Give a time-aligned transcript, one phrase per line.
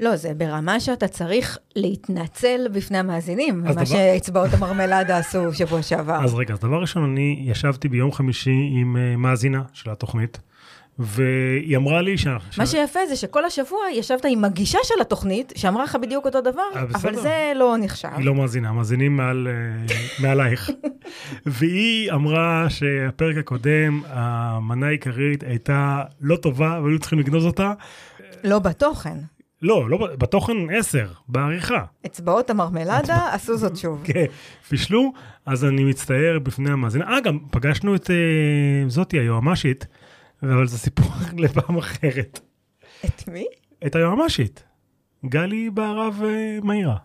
[0.00, 5.82] לא, זה ברמה שאתה צריך להתנצל בפני המאזינים, אז מה דבר- שאצבעות המרמלדה עשו שבוע
[5.82, 6.24] שעבר.
[6.24, 10.38] אז רגע, אז דבר ראשון, אני ישבתי ביום חמישי עם אה, מאזינה של התוכנית,
[10.98, 12.36] והיא אמרה לי שה...
[12.58, 16.62] מה שיפה זה שכל השבוע ישבת עם מגישה של התוכנית, שאמרה לך בדיוק אותו דבר,
[16.76, 17.14] אה, אבל.
[17.14, 18.08] זה לא נחשב.
[18.16, 20.70] היא לא מאזינה, מאזינים מעל, אה, מעלייך.
[21.46, 27.72] והיא אמרה שהפרק הקודם, המנה העיקרית הייתה לא טובה, והיו צריכים לגנוז אותה.
[28.44, 29.18] לא בתוכן.
[29.62, 31.84] לא, לא, בתוכן 10, בעריכה.
[32.06, 34.02] אצבעות המרמלדה עשו זאת שוב.
[34.04, 34.24] כן,
[34.68, 35.12] פישלו,
[35.46, 37.14] אז אני מצטער בפני המאזינה.
[37.14, 39.86] אה, גם פגשנו את אה, זאתי, היועמ"שית,
[40.42, 41.06] אבל זה סיפור
[41.44, 42.40] לפעם אחרת.
[43.04, 43.46] את מי?
[43.86, 44.64] את היועמ"שית,
[45.26, 46.96] גלי בהרב אה, מאירה.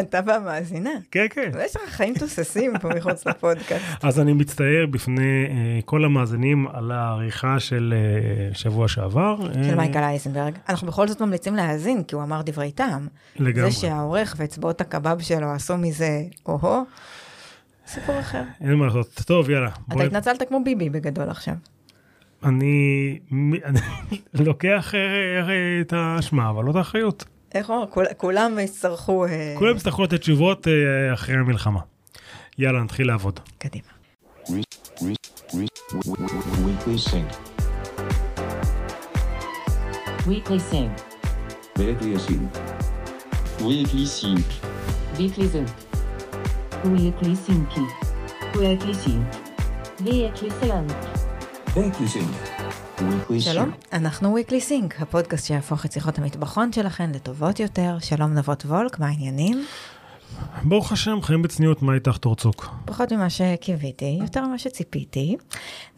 [0.00, 0.90] אתה והמאזינה.
[1.10, 1.50] כן, כן.
[1.64, 3.84] יש לך חיים תוססים פה מחוץ לפודקאסט.
[4.02, 9.36] אז אני מצטער בפני אה, כל המאזינים על העריכה של אה, שבוע שעבר.
[9.52, 10.54] של אה, מייקל אייזנברג.
[10.68, 13.08] אנחנו בכל זאת ממליצים להאזין, כי הוא אמר דברי טעם.
[13.36, 13.70] לגמרי.
[13.70, 16.84] זה שהעורך ואצבעות הקבב שלו עשו מזה או-הו,
[17.86, 18.42] סיפור אחר.
[18.60, 19.20] אין מה לעשות.
[19.26, 19.70] טוב, יאללה.
[19.92, 21.54] אתה התנצלת כמו ביבי בגדול עכשיו.
[22.44, 23.18] אני
[24.46, 24.94] לוקח
[25.80, 27.24] את האשמה, אבל לא את האחריות.
[27.54, 27.88] איך אומרים?
[27.90, 29.26] כול- כולם יצטרכו...
[29.26, 30.72] אה, כולם יצטרכו לתת תשובות אה,
[31.14, 31.80] אחרי המלחמה.
[32.58, 33.40] יאללה, נתחיל לעבוד.
[33.58, 33.84] קדימה.
[36.66, 37.30] Weekly Sync.
[40.26, 40.92] Weekly Sync.
[41.78, 42.48] Weekly Sync.
[43.60, 44.48] Weekly Sync.
[45.18, 45.46] Weekly
[47.44, 47.68] Sync.
[48.60, 49.28] Weekly Sync.
[50.04, 50.90] Weekly Sync.
[51.76, 52.55] Weekly Sync.
[53.38, 53.86] שלום, Sync.
[53.92, 57.96] אנחנו weekly sync, הפודקאסט שיהפוך את שיחות המטבחון שלכן לטובות יותר.
[58.00, 59.64] שלום נבות וולק, מה העניינים?
[60.64, 62.74] ברוך השם, חיים בצניעות, מה איתך תורצוק?
[62.84, 65.36] פחות ממה שקיוויתי, יותר ממה שציפיתי.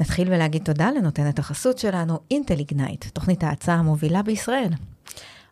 [0.00, 4.72] נתחיל ולהגיד תודה לנותנת החסות שלנו, אינטל איגנייט, תוכנית ההצעה המובילה בישראל.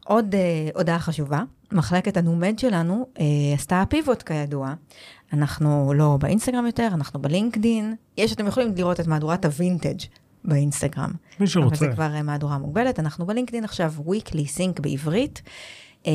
[0.05, 3.25] עוד אה, הודעה חשובה, מחלקת הנומד שלנו אה,
[3.55, 4.75] עשתה פיבוט כידוע.
[5.33, 7.95] אנחנו לא באינסטגרם יותר, אנחנו בלינקדין.
[8.19, 9.99] יש, אתם יכולים לראות את מהדורת הווינטג'
[10.47, 11.11] באינסטגרם.
[11.41, 11.69] מי שרוצה.
[11.69, 12.99] אבל זה כבר אה, מהדורה מוגבלת.
[12.99, 15.43] אנחנו בלינקדין עכשיו, weekly sync בעברית.
[16.07, 16.13] אה,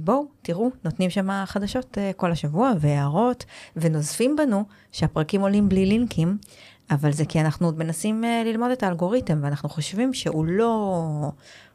[0.00, 3.44] בואו, תראו, נותנים שם חדשות אה, כל השבוע והערות,
[3.76, 6.38] ונוזפים בנו שהפרקים עולים בלי לינקים,
[6.90, 11.02] אבל זה כי אנחנו עוד מנסים ללמוד את האלגוריתם, ואנחנו חושבים שהוא לא,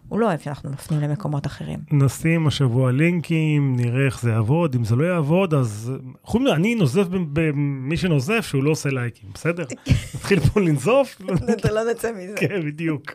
[0.09, 1.79] הוא לא אוהב שאנחנו מפנים למקומות אחרים.
[1.91, 5.91] נשים השבוע לינקים, נראה איך זה יעבוד, אם זה לא יעבוד, אז
[6.23, 9.65] חוץ מזה, אני נוזף במי שנוזף שהוא לא עושה לייקים, בסדר?
[10.15, 11.21] נתחיל פה לנזוף?
[11.59, 12.33] אתה לא נצא מזה.
[12.35, 13.11] כן, בדיוק.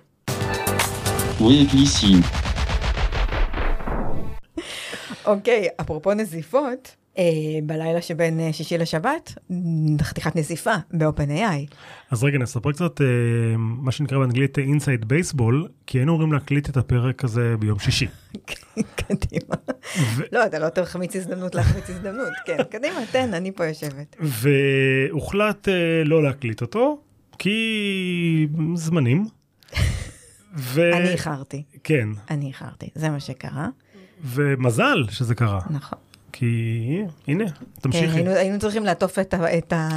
[5.27, 6.97] אוקיי, אפרופו נזיפות,
[7.63, 9.35] בלילה שבין אה, שישי לשבת,
[10.03, 11.75] חתיכת נזיפה ב-OpenAI.
[12.11, 13.07] אז רגע, נספר קצת אה,
[13.57, 18.07] מה שנקרא באנגלית אינסייד בייסבול, כי היינו אמורים להקליט את הפרק הזה ביום שישי.
[19.07, 19.55] קדימה.
[20.17, 22.33] ו- לא, אתה לא תחמיץ הזדמנות להחמיץ הזדמנות.
[22.47, 24.17] כן, קדימה, תן, אני פה יושבת.
[24.21, 26.99] והוחלט אה, לא להקליט אותו,
[27.39, 29.27] כי זמנים.
[30.57, 30.91] ו...
[30.97, 33.69] אני איחרתי, כן, אני איחרתי, זה מה שקרה,
[34.25, 35.99] ומזל שזה קרה, נכון.
[36.37, 38.07] כי הנה, כן, תמשיכי.
[38.07, 39.89] היינו, היינו צריכים לעטוף את, ה, את, ה,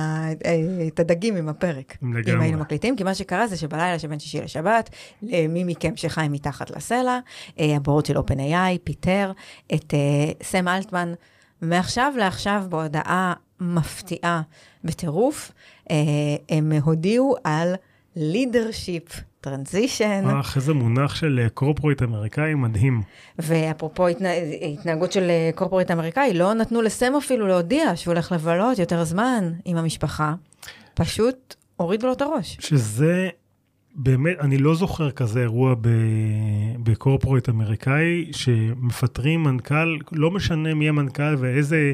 [0.88, 2.34] את הדגים עם הפרק, לגמרי.
[2.34, 4.90] אם היינו מקליטים, כי מה שקרה זה שבלילה שבין שישי לשבת,
[5.22, 7.20] למי מכם שחי מתחת לסלע,
[7.59, 9.31] אה, הבורד של OpenAI פיטר
[9.74, 11.14] את אה, סם אלטמן,
[11.62, 14.42] מעכשיו לעכשיו בהודעה מפתיעה
[14.84, 15.52] בטירוף,
[15.92, 15.96] אה,
[16.50, 17.76] הם הודיעו על
[18.17, 19.13] leadership
[19.45, 20.39] transition.
[20.39, 23.01] אך, איזה מונח של אה, קורפורט אמריקאי מדהים.
[23.39, 24.29] ואפרופו התנה...
[24.73, 29.51] התנהגות של אה, קורפורט אמריקאי, לא נתנו לסם אפילו להודיע שהוא הולך לבלות יותר זמן
[29.66, 30.33] עם המשפחה,
[30.94, 32.57] פשוט הורידו לו את הראש.
[32.59, 33.29] שזה
[33.95, 35.88] באמת, אני לא זוכר כזה אירוע ב-
[36.84, 41.94] בקורפורט אמריקאי, שמפטרים מנכ"ל, לא משנה מי המנכ"ל ואיזה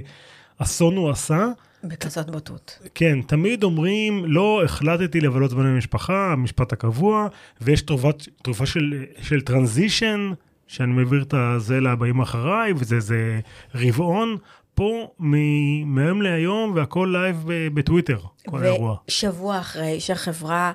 [0.58, 1.48] אסון הוא עשה,
[1.84, 2.80] בכזאת בוטות.
[2.96, 7.28] כן, תמיד אומרים, לא החלטתי לבלות זמן עם המשפחה, המשפט הקבוע,
[7.62, 8.10] ויש תרופה,
[8.44, 10.32] תרופה של, של transition,
[10.68, 13.40] שאני מעביר את הזה לבאים אחריי, וזה זה
[13.76, 14.38] רבעון.
[14.76, 17.44] פה מ- מהיום להיום והכל live
[17.74, 18.18] בטוויטר,
[18.50, 18.96] כל האירוע.
[19.08, 20.72] ושבוע אחרי שהחברה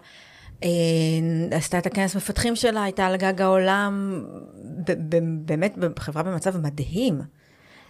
[0.64, 0.69] אה,
[1.50, 4.22] עשתה את הכנס מפתחים שלה, הייתה על גג העולם,
[4.88, 7.20] ב- ב- באמת חברה במצב מדהים.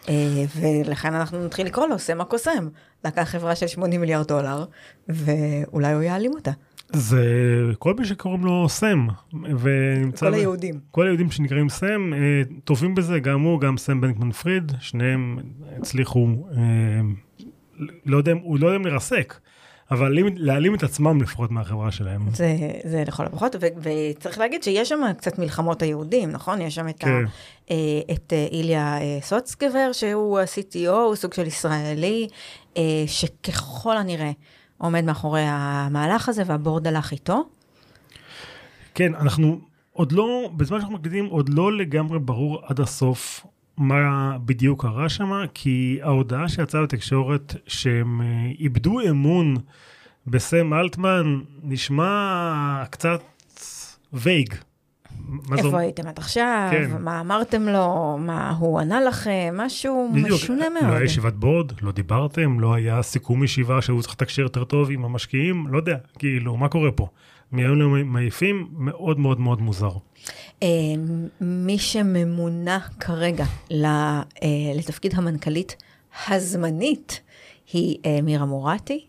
[0.09, 2.69] אה, ולכן אנחנו נתחיל לקרוא לו סם הקוסם.
[3.05, 4.65] לקח חברה של 80 מיליארד דולר,
[5.09, 6.51] ואולי הוא יעלים אותה.
[6.93, 7.23] זה
[7.79, 9.07] כל מי שקוראים לו סם,
[9.59, 10.27] ונמצא...
[10.27, 10.75] כל ב- היהודים.
[10.91, 12.19] כל היהודים שנקראים סם, אה,
[12.65, 15.39] טובים בזה, גם הוא, גם סם בנקמן פריד, שניהם
[15.79, 16.27] הצליחו,
[16.57, 17.01] אה,
[18.07, 19.35] לא יודע, הוא לא יודע אם לרסק,
[19.91, 22.31] אבל להעלים- להעלים את עצמם לפחות מהחברה שלהם.
[22.33, 23.67] זה, זה לכל הפחות, ו-
[24.17, 26.61] וצריך להגיד שיש שם קצת מלחמות היהודים, נכון?
[26.61, 27.09] יש שם את, כן.
[27.11, 27.25] ה,
[27.71, 27.77] אה,
[28.13, 32.29] את אה, איליה אה, סוצקבר, שהוא ה-CTO, הוא סוג של ישראלי,
[33.07, 34.31] שככל הנראה
[34.79, 37.45] עומד מאחורי המהלך הזה, והבורד הלך איתו.
[38.95, 39.61] כן, אנחנו
[39.93, 43.47] עוד לא, בזמן שאנחנו מקליטים, עוד לא לגמרי ברור עד הסוף
[43.79, 48.27] מה בדיוק קרה שם, כי ההודעה שיצאה בתקשורת שהם אה,
[48.59, 49.57] איבדו אמון
[50.27, 53.21] בסם אלטמן נשמע קצת
[54.13, 54.55] וייג.
[55.53, 55.79] איפה אומר?
[55.79, 56.69] הייתם עד עכשיו?
[56.71, 56.91] כן.
[57.01, 58.19] מה אמרתם לו?
[58.21, 59.55] מה הוא ענה לכם?
[59.57, 60.97] משהו בדיוק, משונה לא מאוד.
[60.97, 65.05] היה ישיבת בורד, לא דיברתם, לא היה סיכום ישיבה שהוא צריך לתקשר יותר טוב עם
[65.05, 67.09] המשקיעים, לא יודע, כאילו, מה קורה פה?
[67.53, 69.91] מהיום ליום מעיפים, מאוד מאוד מאוד מוזר.
[70.63, 70.69] אה,
[71.41, 73.45] מי שממונה כרגע
[74.43, 75.77] אה, לתפקיד המנכ"לית
[76.29, 77.21] הזמנית
[77.73, 79.05] היא אה, מירה מורטי.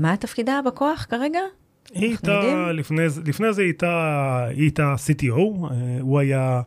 [0.00, 1.40] מה תפקידה בכוח כרגע?
[1.94, 2.40] היא הייתה?
[2.72, 5.40] לפני, זה- לפני זה היא הייתה, CTO,
[6.00, 6.60] הוא היה,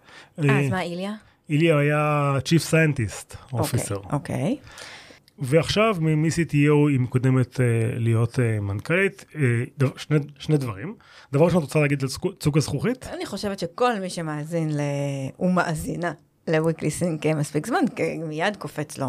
[0.44, 1.14] אה, אז מה איליה?
[1.50, 4.58] איליה היה Chief Scientist Officer, אוקיי, אוקיי.
[5.42, 7.66] ועכשיו מ-CTO היא מקודמת אה,
[7.98, 9.42] להיות אה, מנכ"לית, אה,
[9.78, 10.96] דבר- שני, שני דברים.
[11.34, 12.10] דבר ראשון, את רוצה להגיד על
[12.40, 13.08] צוק- הזכוכית?
[13.14, 14.80] אני חושבת שכל מי שמאזין ל...
[15.40, 16.12] ומאזינה
[16.48, 19.08] ל-Weekly Sync מספיק זמן, כי מיד קופץ לו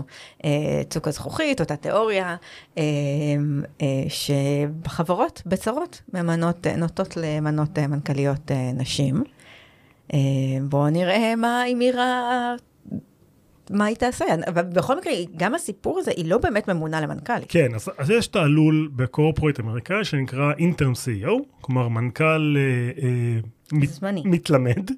[0.90, 2.36] צוק הזכוכית, אותה תיאוריה,
[4.08, 9.22] שבחברות בצרות ממנות, נוטות למנות מנכ"ליות נשים.
[10.68, 12.54] בואו נראה מה היא מירה,
[13.72, 14.24] מה היא תעשה.
[14.48, 17.44] אבל בכל מקרה, גם הסיפור הזה, היא לא באמת ממונה למנכ"לית.
[17.48, 21.30] כן, אז, אז יש תעלול בקורפורט אמריקאי שנקרא אינטרם CEO,
[21.60, 24.22] כלומר מנכ"ל אה, אה, זמני.
[24.24, 24.90] מתלמד.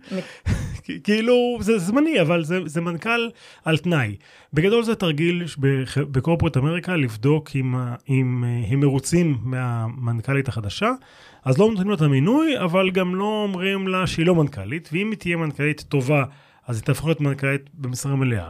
[1.04, 3.30] כאילו זה זמני אבל זה, זה מנכ"ל
[3.64, 4.16] על תנאי.
[4.52, 5.44] בגדול זה תרגיל
[5.96, 7.74] בקורפורט אמריקה לבדוק אם,
[8.08, 10.90] אם אה, הם מרוצים מהמנכ"לית החדשה.
[11.44, 15.10] אז לא נותנים לה את המינוי אבל גם לא אומרים לה שהיא לא מנכ"לית ואם
[15.10, 16.24] היא תהיה מנכ"לית טובה
[16.66, 18.48] אז היא תהפוך להיות מנכ"לית במשרה מלאה.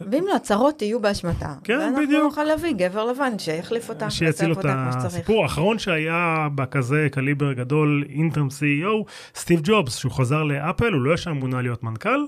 [0.00, 1.54] ואם לא, הצרות יהיו באשמתה.
[1.64, 2.22] כן, ואנחנו בדיוק.
[2.22, 4.10] נוכל להביא גבר לבן שיחליף אותה.
[4.10, 4.90] שיציל אותה.
[4.96, 11.14] הסיפור האחרון שהיה בכזה קליבר גדול, אינטרם CEO, סטיב ג'ובס, שהוא חזר לאפל, הוא לא
[11.14, 12.20] ישר מונה להיות מנכ"ל.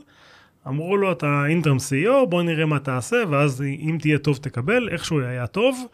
[0.68, 5.20] אמרו לו, אתה אינטרם CEO, בוא נראה מה תעשה, ואז אם תהיה טוב תקבל, איכשהו
[5.20, 5.86] היה טוב.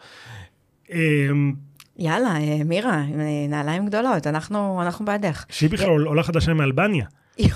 [0.91, 1.53] אמ,
[1.97, 5.45] יאללה, אה, מירה, אה, נעליים גדולות, אנחנו, אנחנו בעדך.
[5.49, 7.05] שהיא בכלל עולה חדשה מאלבניה.
[7.37, 7.51] היא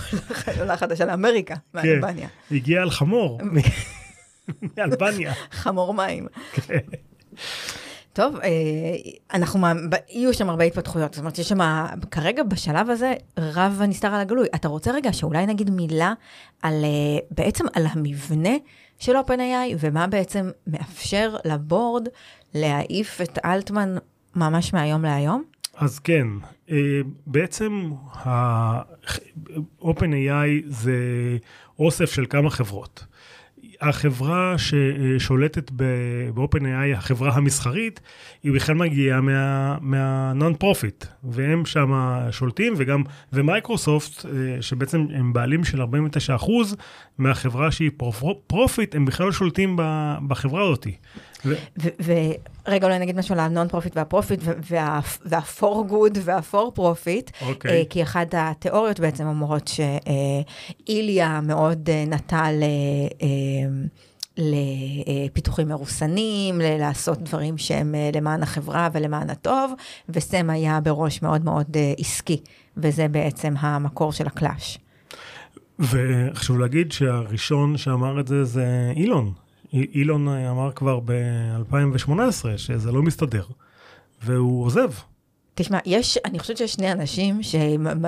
[0.62, 2.28] עולה חדשה לאמריקה, מאלבניה.
[2.50, 3.42] היא הגיעה על חמור,
[4.78, 5.34] מאלבניה.
[5.52, 6.28] חמור מים.
[8.14, 8.50] טוב, אה,
[9.34, 9.68] אנחנו,
[10.10, 14.48] יהיו שם הרבה התפתחויות, זאת אומרת, יש שם, כרגע בשלב הזה, רב הנסתר על הגלוי.
[14.56, 16.14] אתה רוצה רגע שאולי נגיד מילה
[16.62, 18.56] על, אה, בעצם על המבנה
[19.00, 22.08] של OpenAI, ומה בעצם מאפשר לבורד
[22.54, 23.96] להעיף את אלטמן
[24.36, 25.44] ממש מהיום להיום?
[25.78, 26.28] אז כן,
[26.72, 26.78] אה,
[27.28, 27.92] בעצם
[28.26, 28.82] ה-
[29.82, 30.98] OpenAI זה
[31.80, 33.06] אוסף של כמה חברות.
[33.82, 38.00] החברה ששולטת ב-OpenAI, החברה המסחרית,
[38.44, 41.92] היא בכלל מגיעה מה- מה-non profit, והם שם
[42.32, 43.04] שולטים, וגם,
[43.34, 44.32] ומייקרוסופט, אה,
[44.62, 46.76] שבעצם הם בעלים של 49%
[47.18, 47.92] מהחברה שהיא
[48.48, 49.76] profit, הם בכלל לא שולטים
[50.28, 50.88] בחברה הזאת.
[51.78, 54.40] ורגע, אולי נגיד משהו על ה non profit וה profit,
[55.26, 57.72] וה-for good וה-for profit, אוקיי.
[57.72, 59.72] אה, כי אחת התיאוריות בעצם אומרות
[60.88, 62.64] שאיליה מאוד אה, נטה ל...
[63.22, 63.28] אה,
[64.40, 69.74] לפיתוחים מרוסנים, לעשות דברים שהם למען החברה ולמען הטוב,
[70.10, 72.42] וסם היה בראש מאוד מאוד עסקי,
[72.78, 74.80] וזה בעצם המקור של הקלאש.
[75.80, 79.34] וחשוב להגיד שהראשון שאמר את זה זה אילון.
[79.74, 82.12] אי- אילון אמר כבר ב-2018
[82.58, 83.46] שזה לא מסתדר,
[84.24, 84.92] והוא עוזב.
[85.56, 87.40] תשמע, יש, אני חושבת שיש שני אנשים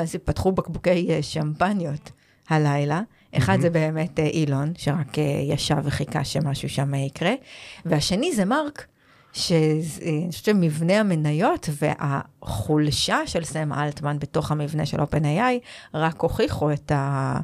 [0.05, 2.11] שפתחו בקבוקי אה, שמפניות
[2.49, 3.01] הלילה.
[3.37, 7.33] אחד זה באמת אה, אילון, שרק אה, ישב וחיכה שמשהו שם יקרה,
[7.85, 8.85] והשני זה מרק,
[9.33, 9.81] שאני
[10.31, 15.59] חושבת שמבנה המניות והחולשה של סם אלטמן בתוך המבנה של OpenAI
[15.93, 17.39] רק הוכיחו את, ה,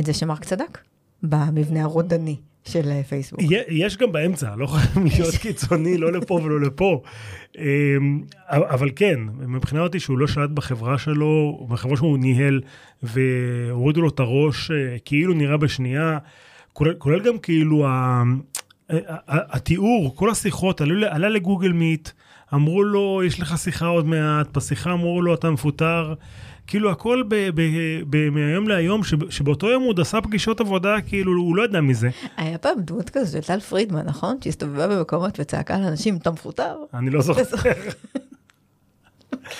[0.00, 0.78] את זה שמרק צדק
[1.22, 3.40] במבנה הרודני של אה, פייסבוק.
[3.68, 7.02] יש גם באמצע, לא חייבים להיות קיצוני, לא לפה ולא לפה.
[7.58, 12.60] אמ, אבל כן, מבחינה אותי שהוא לא שלט בחברה שלו, בחברה שהוא ניהל,
[13.02, 16.18] והורידו לו את הראש אה, כאילו נראה בשנייה,
[16.72, 18.22] כולל, כולל גם כאילו ה-
[18.90, 22.08] ה- ה- התיאור, כל השיחות, עלה, עלה לגוגל מיט,
[22.54, 26.14] אמרו לו, יש לך שיחה עוד מעט, בשיחה אמרו לו, אתה מפוטר.
[26.68, 30.96] כאילו הכל ב- ב- ב- מהיום להיום, שב- שבאותו יום הוא עוד עשה פגישות עבודה,
[31.06, 32.08] כאילו הוא לא ידע מזה.
[32.36, 34.36] היה פעם דמות כזאת של טל פרידמן, נכון?
[34.44, 36.76] שהסתובבה במקומות וצעקה לאנשים, אתה מפוטר?
[36.94, 37.42] אני לא זוכר.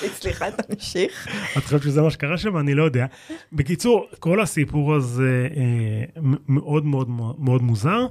[0.07, 1.29] סליחה, תמשיך.
[1.59, 2.59] את חושבת שזה מה שקרה שם?
[2.59, 3.07] אני לא יודע.
[3.53, 8.07] בקיצור, כל הסיפור הזה אה, מאוד מאוד מאוד מוזר.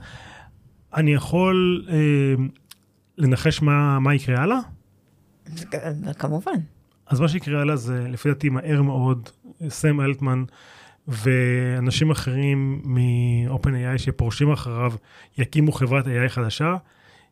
[0.95, 1.95] אני יכול אה,
[3.17, 4.57] לנחש מה, מה יקרה הלאה?
[6.19, 6.51] כמובן.
[7.09, 9.29] אז מה שיקרה הלאה זה, לפי דעתי, מהר מאוד,
[9.69, 10.43] סם אלטמן
[11.07, 14.93] ואנשים אחרים מ-OpenAI שפורשים אחריו
[15.37, 16.75] יקימו חברת AI חדשה,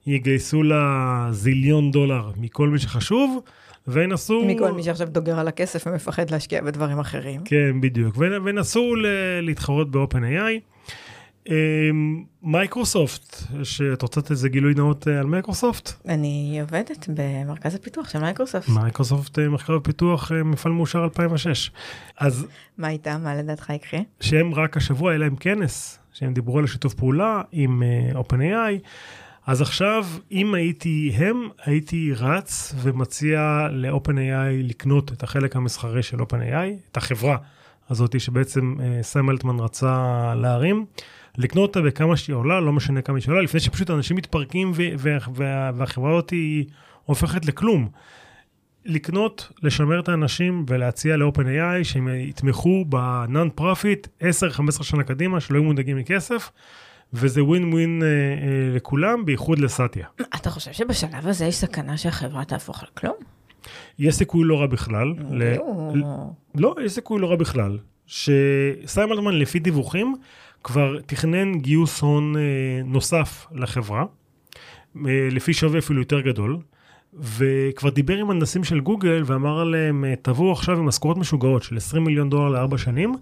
[0.08, 3.40] יגייסו לה זיליון דולר מכל מי שחשוב,
[3.88, 4.46] וינסו...
[4.46, 7.42] מכל מי שעכשיו דוגר על הכסף ומפחד להשקיע בדברים אחרים.
[7.46, 8.16] כן, בדיוק.
[8.18, 9.06] ונ- ונסו ל-
[9.42, 10.75] להתחרות ב-OpenAI.
[11.50, 15.92] אמ, מייקרוסופט, שאת רוצה לתת איזה גילוי נאות אה, על מייקרוסופט?
[16.08, 18.70] אני עובדת במרכז הפיתוח של מייקרוסופט.
[18.70, 21.72] מייקרוסופט אה, מחקר ופיתוח, אה, מפעל מאושר 2006.
[22.20, 22.48] אז
[22.78, 23.22] מה איתם?
[23.24, 24.00] מה לדעתך יקרה?
[24.20, 27.84] שהם רק השבוע היה להם כנס, שהם דיברו על השיתוף פעולה עם
[28.14, 28.88] OpenAI.
[29.48, 36.92] אז עכשיו, אם הייתי הם, הייתי רץ ומציע ל-OpenAI לקנות את החלק המסחרי של OpenAI,
[36.92, 37.38] את החברה
[37.90, 40.86] הזאת שבעצם סם אלטמן רצה להרים,
[41.38, 44.72] לקנות אותה בכמה שהיא עולה, לא משנה כמה שהיא עולה, לפני שפשוט אנשים מתפרקים
[45.76, 46.66] והחברה הזאת היא
[47.06, 47.90] הופכת לכלום.
[48.86, 55.58] לקנות, לשמר את האנשים ולהציע ל-OpenAI שהם יתמכו ב non profit 10-15 שנה קדימה, שלא
[55.58, 56.52] יהיו מודאגים מכסף,
[57.14, 60.08] וזה ווין ווין אה, אה, לכולם, בייחוד לסאטיה.
[60.36, 63.16] אתה חושב שבשלב הזה יש סכנה שהחברה תהפוך לכלום?
[64.00, 65.14] יש סיכוי לא רע בכלל.
[65.30, 65.44] ל-
[65.94, 66.04] ל-
[66.56, 67.78] לא, יש סיכוי לא רע בכלל.
[68.06, 70.16] שסיים אלטמן, לפי דיווחים,
[70.66, 72.42] כבר תכנן גיוס הון אה,
[72.86, 74.06] נוסף לחברה,
[74.96, 76.58] אה, לפי שווי אפילו יותר גדול,
[77.14, 81.78] וכבר דיבר עם הנדסים של גוגל ואמר להם, אה, תבואו עכשיו עם משכורות משוגעות של
[81.78, 83.16] 20 מיליון דולר לארבע שנים,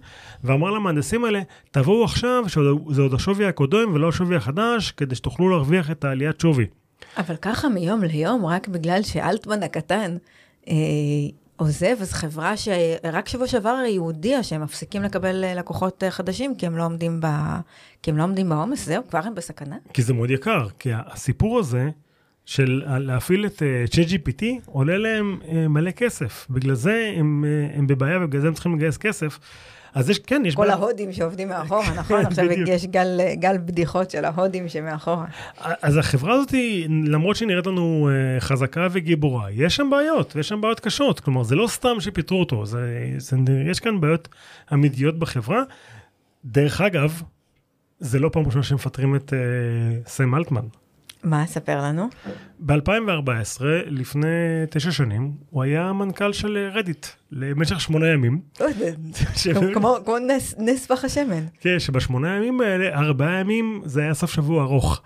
[0.44, 5.90] ואמר למהנדסים האלה, תבואו עכשיו, שזה עוד השווי הקודם ולא השווי החדש, כדי שתוכלו להרוויח
[5.90, 6.66] את העליית שווי.
[7.16, 10.16] אבל ככה מיום ליום, רק בגלל שאלטמן הקטן
[10.68, 10.74] אה,
[11.56, 16.54] עוזב, אז חברה שרק שבוע שעבר היא הודיעה שהם מפסיקים לקבל אה, לקוחות אה, חדשים,
[16.56, 17.26] כי הם לא עומדים, ב...
[18.02, 19.76] כי הם לא עומדים בעומס, זהו, כבר הם בסכנה?
[19.92, 21.88] כי זה מאוד יקר, כי הסיפור הזה
[22.46, 26.46] של להפעיל את uh, ChatGPT עולה להם מלא כסף.
[26.50, 27.44] בגלל זה הם,
[27.74, 29.38] הם בבעיה ובגלל זה הם צריכים לגייס כסף.
[29.94, 30.74] אז יש, כן, יש כל בעיה.
[30.74, 32.26] ההודים שעובדים מאחורה, נכון?
[32.26, 32.68] עכשיו בדיוק.
[32.68, 35.26] יש גל, אה, גל בדיחות של ההודים שמאחורה.
[35.58, 36.54] אז החברה הזאת,
[36.88, 41.20] למרות שהיא נראית לנו uh, חזקה וגיבורה, יש שם בעיות, ויש שם בעיות קשות.
[41.20, 43.36] כלומר, זה לא סתם שפיטרו אותו, זה, זה,
[43.70, 44.28] יש כאן בעיות
[44.72, 45.62] אמיתיות בחברה.
[46.44, 47.22] דרך אגב,
[47.98, 50.64] זה לא פעם ראשונה שמפטרים את uh, סם אלטמן.
[51.24, 52.08] מה, ספר לנו.
[52.60, 54.26] ב-2014, לפני
[54.70, 58.40] תשע שנים, הוא היה מנכ"ל של רדיט למשך שמונה ימים.
[59.74, 60.18] כמו,
[60.58, 61.44] נס, פך השמן.
[61.60, 65.02] כן, שבשמונה הימים האלה, ארבעה ימים זה היה סוף שבוע ארוך.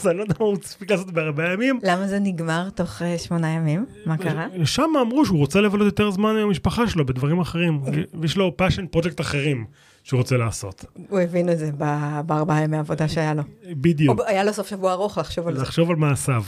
[0.00, 1.78] אז אני לא יודע מה הוא הספיק לעשות בארבעה ימים.
[1.82, 3.86] למה זה נגמר תוך אה, שמונה ימים?
[4.06, 4.46] מה קרה?
[4.64, 7.80] שם אמרו שהוא רוצה לבלות יותר זמן עם המשפחה שלו בדברים אחרים.
[8.20, 9.64] ויש לו passion project אחרים
[10.02, 10.84] שהוא רוצה לעשות.
[11.08, 11.70] הוא הבין את זה
[12.26, 13.42] בארבעה ימי עבודה שהיה לו.
[13.70, 14.20] בדיוק.
[14.26, 15.62] היה לו סוף שבוע ארוך לחשוב על זה.
[15.62, 16.44] לחשוב על מעשיו.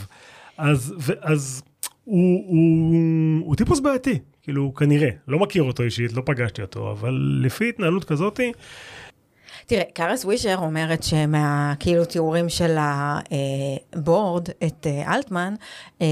[0.57, 1.61] אז,
[2.05, 5.09] הוא טיפוס בעייתי, כאילו, כנראה.
[5.27, 8.51] לא מכיר אותו אישית, לא פגשתי אותו, אבל לפי התנהלות כזאתי,
[9.67, 15.53] תראה, קארס ווישר אומרת שמה, כאילו, תיאורים של הבורד, את אה, אלטמן,
[16.01, 16.07] אה,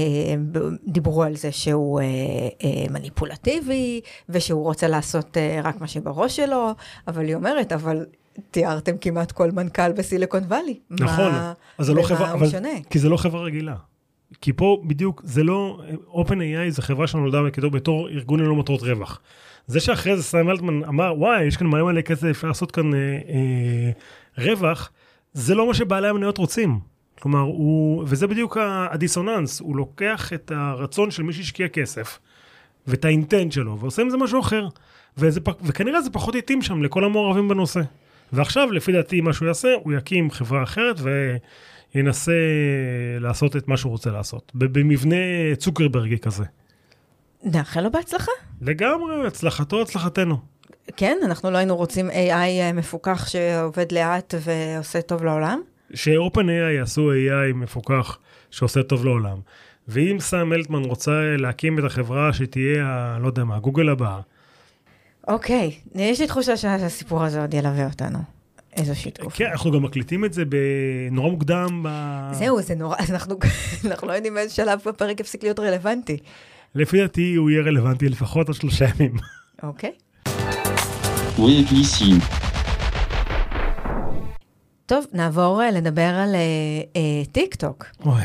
[0.88, 2.04] דיברו על זה שהוא אה,
[2.64, 6.70] אה, מניפולטיבי, ושהוא רוצה לעשות אה, רק מה שבראש שלו,
[7.08, 8.06] אבל היא אומרת, אבל
[8.50, 10.78] תיארתם כמעט כל מנכ"ל בסיליקון וואלי.
[10.90, 12.68] נכון, מה- אז זה לא חברה, אבל, שונה?
[12.90, 13.74] כי זה לא חברה רגילה.
[14.40, 15.78] כי פה בדיוק, זה לא,
[16.12, 16.34] OpenAI
[16.70, 17.38] זה חברה שנולדה
[17.72, 19.20] בתור ארגון ללא מטרות רווח.
[19.66, 22.94] זה שאחרי זה סיים אלטמן אמר, וואי, יש כאן מלא מלא כסף, אפשר לעשות כאן
[22.94, 23.90] אה, אה,
[24.38, 24.90] רווח,
[25.32, 26.78] זה לא מה שבעלי המניות רוצים.
[27.20, 32.18] כלומר, הוא, וזה בדיוק הדיסוננס, הוא לוקח את הרצון של מי שהשקיע כסף,
[32.86, 34.68] ואת האינטנט שלו, ועושה עם זה משהו אחר.
[35.18, 37.80] וזה, וכנראה זה פחות התאים שם לכל המעורבים בנושא.
[38.32, 40.96] ועכשיו, לפי דעתי, מה שהוא יעשה, הוא יקים חברה אחרת
[41.94, 42.32] וינסה
[43.20, 44.52] לעשות את מה שהוא רוצה לעשות.
[44.54, 45.16] במבנה
[45.56, 46.44] צוקרברגי כזה.
[47.46, 48.32] נאחל לו בהצלחה.
[48.60, 50.36] לגמרי, הצלחתו, הצלחתנו.
[50.96, 55.60] כן, אנחנו לא היינו רוצים AI אה, מפוקח שעובד לאט ועושה טוב לעולם.
[55.94, 58.18] ש-OpenAI יעשו AI מפוקח
[58.50, 59.38] שעושה טוב לעולם.
[59.88, 64.20] ואם סם אלטמן רוצה להקים את החברה שתהיה, לא יודע מה, גוגל הבאה,
[65.28, 68.18] אוקיי, יש לי תחושה שהסיפור הזה עוד ילווה אותנו.
[68.76, 69.36] איזושהי תקופה.
[69.36, 70.42] כן, אנחנו גם מקליטים את זה
[71.10, 71.82] נורא מוקדם.
[71.82, 71.88] ב...
[72.32, 73.36] זהו, זה נורא, אנחנו,
[73.84, 76.16] אנחנו לא יודעים באיזה שלב הפרק הפסיק להיות רלוונטי.
[76.76, 79.16] לפי דעתי הוא יהיה רלוונטי לפחות עוד שלושה ימים.
[79.62, 79.92] אוקיי.
[84.86, 86.40] טוב, נעבור אה, לדבר על אה,
[86.96, 87.86] אה, טיק טוק.
[88.06, 88.22] אוי,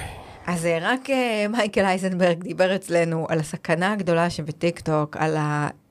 [0.47, 1.09] אז רק
[1.49, 5.37] מייקל אייזנברג דיבר אצלנו על הסכנה הגדולה שבטיק טוק, על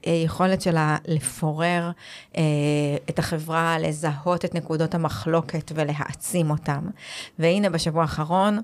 [0.03, 1.91] היכולת שלה לפורר
[2.37, 2.43] אה,
[3.11, 6.87] את החברה, לזהות את נקודות המחלוקת ולהעצים אותם.
[7.39, 8.59] והנה בשבוע האחרון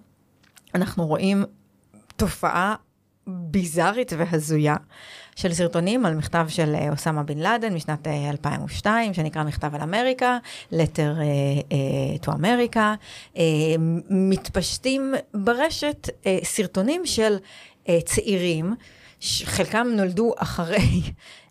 [0.75, 1.45] אנחנו רואים
[2.17, 2.75] תופעה
[3.27, 4.77] ביזארית והזויה
[5.37, 9.81] של סרטונים על מכתב של אה, אוסמה בן לאדן משנת אה, 2002, שנקרא מכתב על
[9.81, 10.39] אמריקה,
[10.73, 11.25] letter אה,
[11.73, 12.79] אה, to America.
[13.37, 13.43] אה,
[14.11, 17.37] מתפשטים ברשת אה, סרטונים של
[17.89, 18.75] אה, צעירים,
[19.45, 21.03] חלקם נולדו אחרי,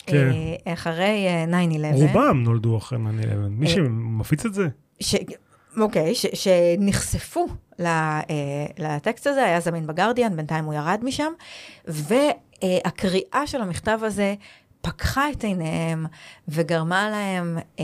[0.08, 0.32] כן.
[0.65, 1.46] אה, אחרי אה,
[1.91, 1.96] 9-11.
[1.96, 3.01] רובם נולדו אחרי 9-11.
[3.50, 4.67] מי אה, שמפיץ את זה?
[5.00, 5.15] ש...
[5.77, 6.25] אוקיי, ש...
[6.34, 7.48] שנחשפו.
[7.50, 7.53] אה,
[8.77, 11.32] לטקסט הזה, היה זמין בגרדיאן, בינתיים הוא ירד משם,
[11.88, 14.36] והקריאה של המכתב הזה
[14.82, 16.05] פקחה את עיניהם
[16.48, 17.84] וגרמה להם אה,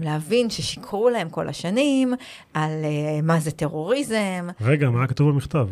[0.00, 2.14] להבין ששיקרו להם כל השנים
[2.54, 4.48] על אה, מה זה טרוריזם.
[4.60, 5.68] רגע, מה כתוב במכתב?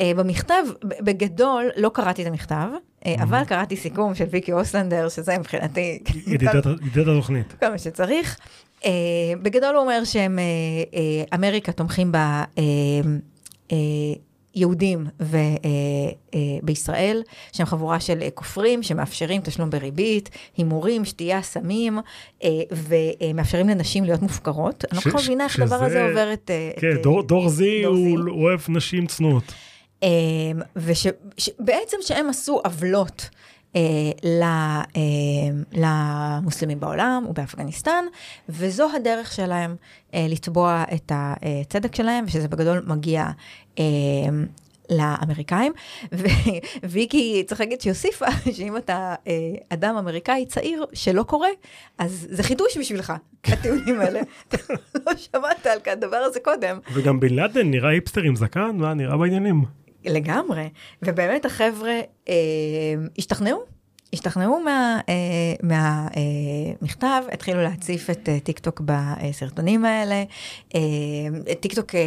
[0.00, 2.66] אה, במכתב, בגדול, לא קראתי את המכתב,
[3.06, 5.98] אה, אבל קראתי סיכום של ויקי אוסלנדר, שזה מבחינתי...
[6.26, 7.54] ידידת התוכנית.
[7.60, 8.38] כל מה שצריך.
[8.86, 8.88] Uh,
[9.42, 12.16] בגדול הוא אומר שהם, uh, uh, אמריקה תומכים ב...
[14.54, 15.60] יהודים ו, uh,
[16.30, 23.68] uh, בישראל, שהם חבורה של uh, כופרים שמאפשרים תשלום בריבית, הימורים, שתייה, סמים, uh, ומאפשרים
[23.68, 24.84] לנשים להיות מופקרות.
[24.92, 26.50] אני לא כל כך מבינה איך הדבר הזה עובר את...
[26.80, 28.18] כן, את, דור- דור זי דור הוא.
[28.30, 29.52] הוא אוהב נשים צנועות.
[30.76, 33.45] ובעצם שהם עשו עוולות אה, אה,
[35.72, 38.04] למוסלמים בעולם ובאפגניסטן,
[38.48, 39.76] וזו הדרך שלהם
[40.14, 43.26] אה, לתבוע את הצדק שלהם, ושזה בגדול מגיע
[43.78, 43.84] אה,
[44.90, 45.72] לאמריקאים.
[46.84, 49.32] וויקי, צריך להגיד שהיא הוסיפה שאם אתה אה,
[49.68, 51.48] אדם אמריקאי צעיר שלא קורא,
[51.98, 53.12] אז זה חידוש בשבילך,
[53.44, 54.20] הטיעונים האלה.
[54.48, 54.56] אתה
[55.06, 56.78] לא שמעת על הדבר הזה קודם.
[56.92, 59.85] וגם בן לאדן נראה היפסטר עם זקן, מה, נראה בעניינים.
[60.06, 60.68] לגמרי,
[61.02, 62.34] ובאמת החבר'ה אה,
[63.18, 63.76] השתכנעו,
[64.12, 64.60] השתכנעו
[65.62, 70.24] מהמכתב, מה, אה, התחילו להציף את אה, טיק טוק בסרטונים האלה.
[70.74, 70.80] אה,
[71.60, 72.00] טיק טוק אה,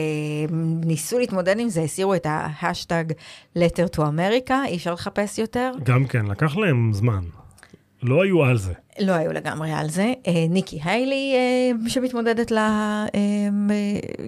[0.86, 3.03] ניסו להתמודד עם זה, הסירו את ההאשטג
[3.57, 5.72] letter to America, אי אפשר לחפש יותר.
[5.83, 7.39] גם כן, לקח להם זמן.
[8.03, 8.74] לא היו על זה.
[9.00, 10.14] לא היו לגמרי על זה.
[10.27, 12.57] אה, ניקי היילי, אה, שמתמודדת ל...
[12.57, 13.09] אה,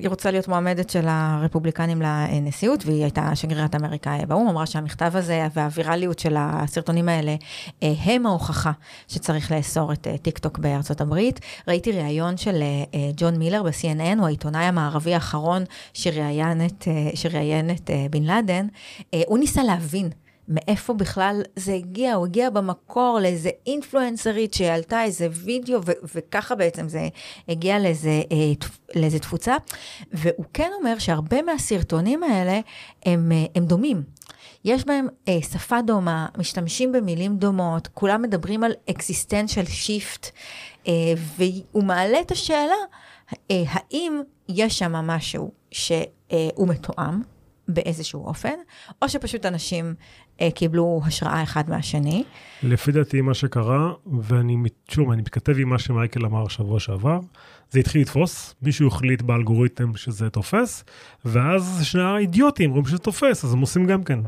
[0.02, 5.48] היא רוצה להיות מועמדת של הרפובליקנים לנשיאות, והיא הייתה שגרירת אמריקה באו"ם, אמרה שהמכתב הזה
[5.54, 7.36] והווירליות של הסרטונים האלה
[7.82, 8.72] הם ההוכחה
[9.08, 11.40] שצריך לאסור את טיק טוק בארצות הברית.
[11.68, 12.64] ראיתי ראיון של
[13.18, 16.62] ג'ון מילר ב-CNN, הוא העיתונאי המערבי האחרון שראיין
[17.76, 18.68] את, בן לאדן.
[19.28, 20.10] הוא ניסה להבין.
[20.48, 25.80] מאיפה בכלל זה הגיע, הוא הגיע במקור לאיזה אינפלואנסרית שעלתה איזה וידאו,
[26.16, 27.08] וככה בעצם זה
[27.50, 29.56] הגיע לאיזה, אה, לאיזה תפוצה.
[30.14, 32.60] והוא כן אומר שהרבה מהסרטונים האלה
[33.06, 34.04] הם, אה, הם דומים.
[34.66, 40.30] יש בהם אה, שפה דומה, משתמשים במילים דומות, כולם מדברים על existential shift,
[40.88, 40.94] אה,
[41.38, 42.76] והוא מעלה את השאלה,
[43.52, 47.22] אה, האם יש שם משהו שהוא מתואם
[47.74, 48.56] באיזשהו אופן,
[49.02, 49.94] או שפשוט אנשים
[50.42, 52.24] אה, קיבלו השראה אחד מהשני.
[52.64, 54.58] לפי דעתי מה שקרה, ואני,
[54.92, 57.20] שוב, אני מתכתב עם מה שמייקל אמר שבוע שעבר,
[57.72, 60.84] זה התחיל לתפוס, מישהו החליט באלגוריתם שזה תופס,
[61.26, 64.20] ואז שני האידיוטים רואים שזה תופס, אז הם עושים גם כן.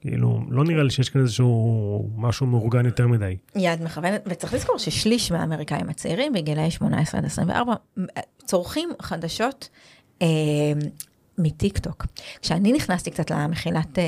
[0.00, 3.36] כאילו, לא נראה לי שיש כאן איזשהו משהו מאורגן יותר מדי.
[3.56, 7.74] יד מכוונת, וצריך לזכור ששליש מהאמריקאים הצעירים בגילאי 18 עד 24
[8.44, 9.68] צורכים חדשות
[10.22, 10.26] אה,
[11.38, 12.06] מטיק טוק.
[12.42, 14.04] כשאני נכנסתי קצת למחילת אה,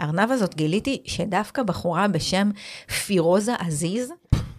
[0.00, 2.50] ארנב הזאת, גיליתי שדווקא בחורה בשם
[3.06, 4.12] פירוזה עזיז,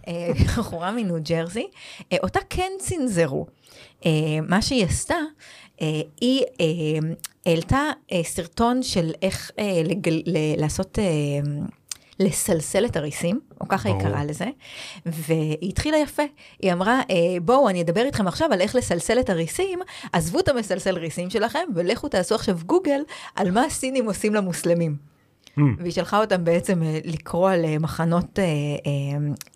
[0.08, 1.66] אה, בחורה מניו ג'רזי,
[2.12, 3.46] אה, אותה כן צנזרו.
[4.48, 5.16] מה שהיא עשתה,
[6.20, 6.42] היא
[7.46, 7.90] העלתה
[8.22, 9.50] סרטון של איך
[9.84, 10.22] לגל,
[10.56, 10.98] לעשות...
[12.20, 14.08] לסלסל את הריסים, או ככה היא ברור.
[14.08, 14.46] קראה לזה,
[15.06, 16.22] והיא התחילה יפה.
[16.62, 19.78] היא אמרה, אה, בואו, אני אדבר איתכם עכשיו על איך לסלסל את הריסים,
[20.12, 23.00] עזבו את המסלסל ריסים שלכם, ולכו תעשו עכשיו גוגל
[23.34, 25.16] על מה הסינים עושים למוסלמים.
[25.58, 25.62] Mm.
[25.78, 28.44] והיא שלחה אותם בעצם אה, לקרוא על אה, מחנות, אה,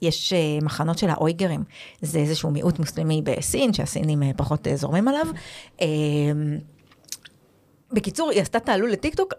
[0.02, 1.64] יש מחנות של האויגרים,
[2.00, 5.26] זה איזשהו מיעוט מוסלמי בסין, שהסינים פחות זורמים עליו.
[7.92, 9.34] בקיצור, היא עשתה תעלול לטיקטוק,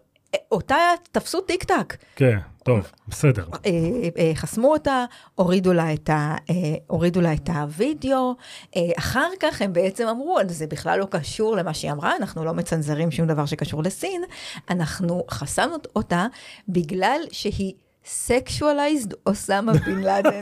[0.52, 0.78] אותה
[1.12, 1.98] תפסו טיק טק.
[2.16, 3.46] כן, טוב, בסדר.
[3.66, 3.70] אה,
[4.18, 6.56] אה, חסמו אותה, הורידו לה את, ה, אה,
[6.88, 8.36] הורידו לה את הוידאו,
[8.76, 12.54] אה, אחר כך הם בעצם אמרו, זה בכלל לא קשור למה שהיא אמרה, אנחנו לא
[12.54, 14.24] מצנזרים שום דבר שקשור לסין,
[14.70, 16.26] אנחנו חסמנו אותה
[16.70, 17.74] בגלל שהיא
[18.06, 20.42] sexualized אוסמה בן לאדן.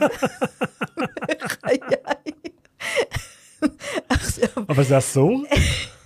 [1.44, 1.78] בחיי.
[4.68, 5.42] אבל זה אסור?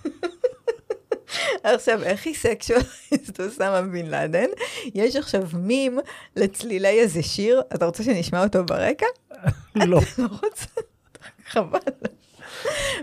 [1.63, 4.47] עכשיו, איך היא סקשואליסט אוסמה בן לאדן?
[4.95, 5.99] יש עכשיו מים
[6.35, 9.05] לצלילי איזה שיר, אתה רוצה שנשמע אותו ברקע?
[9.75, 9.99] לא.
[10.17, 10.65] לא רוצה,
[11.49, 11.79] חבל.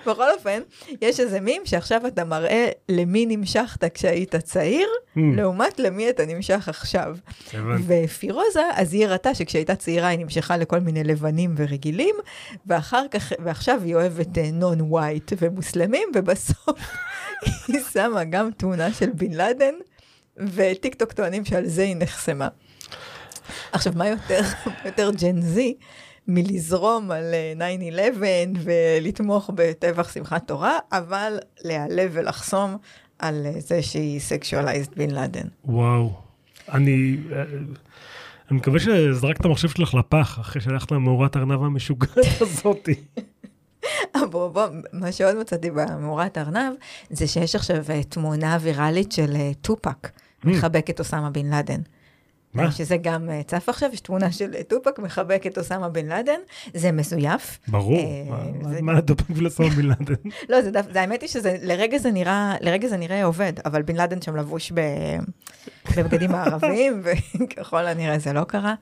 [0.07, 0.61] בכל אופן,
[1.03, 5.20] יש איזה מים שעכשיו אתה מראה למי נמשכת כשהיית צעיר, Hmm.
[5.37, 7.16] לעומת למי אתה נמשך עכשיו.
[7.87, 12.14] ופירוזה, אז היא הראתה שכשהייתה צעירה היא נמשכה לכל מיני לבנים ורגילים,
[12.66, 16.79] ואחר כך, ועכשיו היא אוהבת non-white ומוסלמים, ובסוף
[17.68, 19.75] היא שמה גם תמונה של בן לאדן,
[20.37, 22.48] וטיק טוק טוענים שעל זה היא נחסמה.
[23.72, 24.40] עכשיו, מה יותר,
[24.85, 25.75] יותר Gen Z
[26.29, 27.77] מלזרום על אה,
[28.55, 32.77] 9-11 ולתמוך בטבח שמחת תורה, אבל להיעלב ולחסום
[33.19, 35.47] על אה, זה שהיא sexualized בן לאדן.
[35.65, 36.13] וואו.
[36.69, 37.17] אני...
[37.33, 37.43] אה,
[38.51, 42.95] אני מקווה שזרקת את המחשב שלך לפח אחרי שהלכת למאורת הארנב המשוגעת הזאתי.
[44.17, 44.61] אפרופו,
[44.93, 46.73] מה שעוד מצאתי במאורת הארנב,
[47.11, 50.11] זה שיש עכשיו אה, תמונה ויראלית של אה, טופק
[50.45, 51.81] מחבק את אוסמה בן לאדן.
[52.55, 52.73] מה?
[52.73, 56.38] שזה גם אה, צף עכשיו, יש תמונה של אה, טופק מחבק את אוסמה בן לאדן,
[56.75, 57.59] זה מזויף.
[57.69, 57.99] ברור.
[57.99, 58.25] אה,
[58.62, 60.15] מה- זה- מה הדופק ולסום בן לאדן?
[60.49, 60.57] לא,
[60.95, 64.73] האמת היא שזה, לרגע זה נראה, לרגע זה נראה עובד, אבל בן לאדן שם לבוש
[65.97, 68.75] בבגדים מערביים, וככל הנראה זה לא קרה.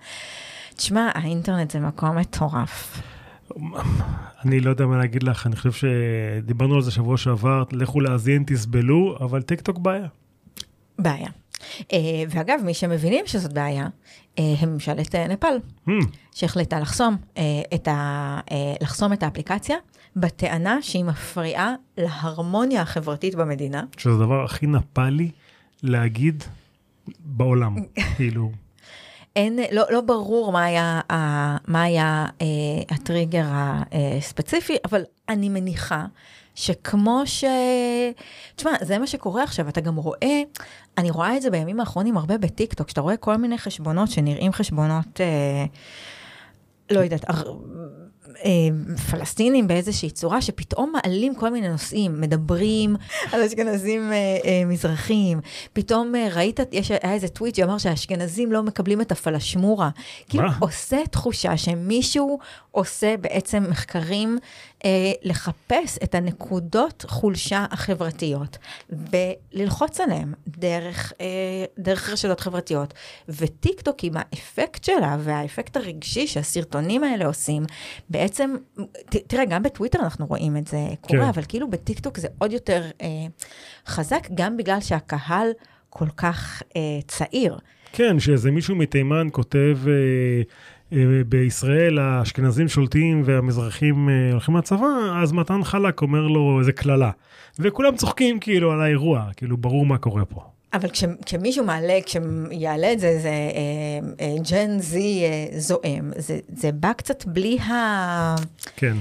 [0.77, 3.03] תשמע, האינטרנט זה מקום מטורף.
[4.45, 8.45] אני לא יודע מה להגיד לך, אני חושב שדיברנו על זה שבוע שעבר, לכו להאזין,
[8.47, 10.07] תסבלו, אבל טיק טוק בעיה.
[10.99, 11.29] בעיה.
[11.93, 13.87] אה, ואגב, מי שמבינים שזאת בעיה,
[14.39, 15.91] אה, הם ממשלת אה, נפאל, Hmm,
[16.35, 17.17] שהחליטה לחסום,
[17.75, 18.41] את ה,
[18.81, 19.77] לחסום את האפליקציה,
[20.17, 23.83] בטענה שהיא מפריעה להרמוניה החברתית במדינה.
[23.97, 25.31] שזה הדבר הכי נפאלי
[25.83, 26.45] להגיד
[27.25, 27.77] בעולם,
[28.17, 28.51] כאילו.
[29.37, 31.01] אין, לא, לא ברור מה היה,
[31.69, 32.47] מה היה אה,
[32.91, 33.45] הטריגר
[34.19, 36.07] הספציפי, אבל אני מניחה
[36.61, 37.45] שכמו ש...
[38.57, 40.43] תשמע, זה מה שקורה עכשיו, אתה גם רואה,
[40.99, 45.21] אני רואה את זה בימים האחרונים הרבה בטיקטוק, שאתה רואה כל מיני חשבונות שנראים חשבונות,
[45.21, 45.65] אה,
[46.91, 47.43] לא יודעת, הר...
[48.45, 52.97] אה, פלסטינים באיזושהי צורה, שפתאום מעלים כל מיני נושאים, מדברים
[53.33, 55.41] על אשכנזים אה, אה, מזרחים,
[55.73, 59.91] פתאום אה, ראית, יש, היה איזה טוויט שאמר שהאשכנזים לא מקבלים את הפלאשמורה.
[60.29, 60.49] כאילו?
[60.59, 62.39] עושה תחושה שמישהו
[62.71, 64.39] עושה בעצם מחקרים
[64.85, 68.59] אה, לחפש את הנקודות חולשה החברתיות
[68.91, 71.27] וללחוץ עליהם דרך, אה,
[71.79, 72.95] דרך רשתות חברתיות.
[73.29, 77.63] וטיק טוק עם האפקט שלה והאפקט הרגשי שהסרטונים האלה עושים,
[78.11, 78.55] בעצם,
[79.11, 81.29] ת, תראה, גם בטוויטר אנחנו רואים את זה קורה, כן.
[81.29, 83.09] אבל כאילו בטיק טוק זה עוד יותר אה,
[83.87, 85.51] חזק, גם בגלל שהקהל
[85.91, 87.59] כל כך אה, צעיר.
[87.93, 90.43] כן, שאיזה מישהו מתימן כותב, אה,
[91.29, 97.11] בישראל האשכנזים שולטים והמזרחים אה, הולכים לצבא, אז מתן חלק אומר לו איזה קללה.
[97.59, 100.41] וכולם צוחקים כאילו על האירוע, כאילו ברור מה קורה פה.
[100.73, 106.39] אבל כש, כשמישהו מעלה, כשיעלה את זה, זה אה, אה, ג'ן זי אה, זועם, זה,
[106.49, 108.35] זה בא קצת בלי ה...
[108.77, 108.97] כן.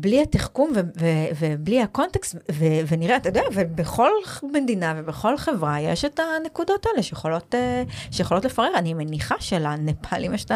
[0.00, 0.72] בלי התחכום
[1.38, 4.10] ובלי הקונטקסט, ו- ונראה, אתה יודע, ובכל
[4.42, 8.70] מדינה ובכל חברה יש את הנקודות האלה שיכולות, אה, שיכולות לפרר.
[8.76, 10.46] אני מניחה שלנפאלים יש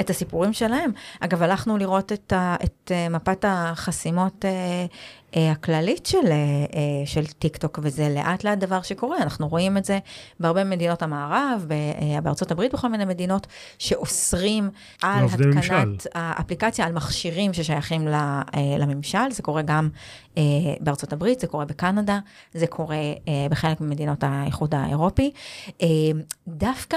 [0.00, 0.92] את, הסיפורים שלהם.
[1.20, 2.32] אגב, הלכנו לראות את,
[2.64, 4.86] את אה, מפת החסימות אה,
[5.40, 9.18] הכללית של, אה, אה, של טיק טוק, וזה לאט לאט דבר שקורה.
[9.18, 9.98] אנחנו רואים את זה
[10.40, 13.46] בהרבה מדינות המערב, אה, בארצות הברית בכל מיני מדינות,
[13.78, 14.70] שאוסרים
[15.02, 15.74] על לעובדי ממשל.
[15.74, 18.42] התקנת האפליקציה על מכשירים ששייכים ל- אה,
[18.78, 19.88] לממשל, זה קורה גם
[20.38, 20.42] אה,
[20.80, 22.18] בארצות הברית, זה קורה בקנדה,
[22.54, 25.30] זה קורה אה, בחלק ממדינות האיחוד האירופי.
[25.82, 25.86] אה,
[26.48, 26.96] דווקא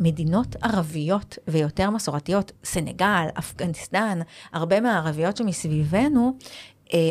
[0.00, 4.18] מדינות ערביות ויותר מסורתיות, סנגל, אפגניסטן,
[4.52, 6.36] הרבה מהערביות שמסביבנו,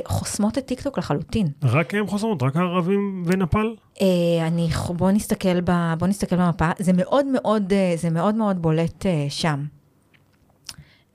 [0.05, 1.47] חוסמות את טיקטוק לחלוטין.
[1.63, 3.75] רק הם חוסמות, רק הערבים ונפאל?
[4.01, 8.61] אה, אני, בוא נסתכל, ב, בוא נסתכל במפה, זה מאוד מאוד, אה, זה מאוד מאוד
[8.61, 9.65] בולט אה, שם.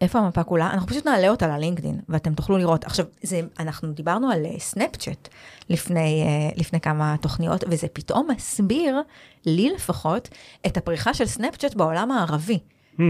[0.01, 0.71] איפה המפה כולה?
[0.71, 2.85] אנחנו פשוט נעלה אותה ללינקדין, ואתם תוכלו לראות.
[2.85, 5.29] עכשיו, זה, אנחנו דיברנו על אה, סנאפצ'אט
[5.71, 9.01] לפני, אה, לפני כמה תוכניות, וזה פתאום מסביר,
[9.47, 10.29] לי לפחות,
[10.67, 12.59] את הפריחה של סנאפצ'אט בעולם הערבי.
[12.97, 13.03] Hmm,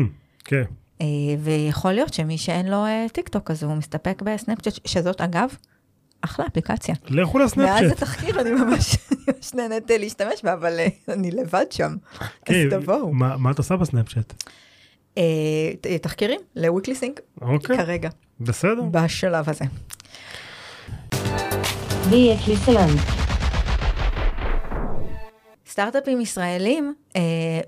[0.44, 0.56] כן.
[0.56, 0.62] אה,
[1.38, 5.48] ויכול להיות שמי שאין לו אה, טיק טוק, אז הוא מסתפק בסנאפצ'אט, שזאת אגב,
[6.20, 6.94] אחלה אפליקציה.
[7.08, 7.92] לכו מאז לסנאפצ'אט.
[7.92, 8.96] התחקיר אני ממש,
[9.54, 11.96] נהנית להשתמש בה, אבל אה, אני לבד שם.
[12.20, 13.12] אז כן, תבואו.
[13.12, 14.44] מה מה את עושה בסנאפצ'אט?
[15.18, 18.08] אה, תחקירים ל-weekly sync, אוקיי, כרגע,
[18.40, 18.82] בסדר.
[18.90, 19.64] בשלב הזה.
[22.10, 23.17] Weekly Sync.
[25.78, 27.20] סטארט-אפים ישראלים אה,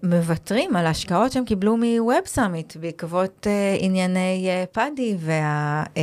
[0.03, 5.85] מוותרים על השקעות שהם קיבלו מווב סאמיט בעקבות אה, ענייני אה, פאדי וה...
[5.97, 6.03] אה,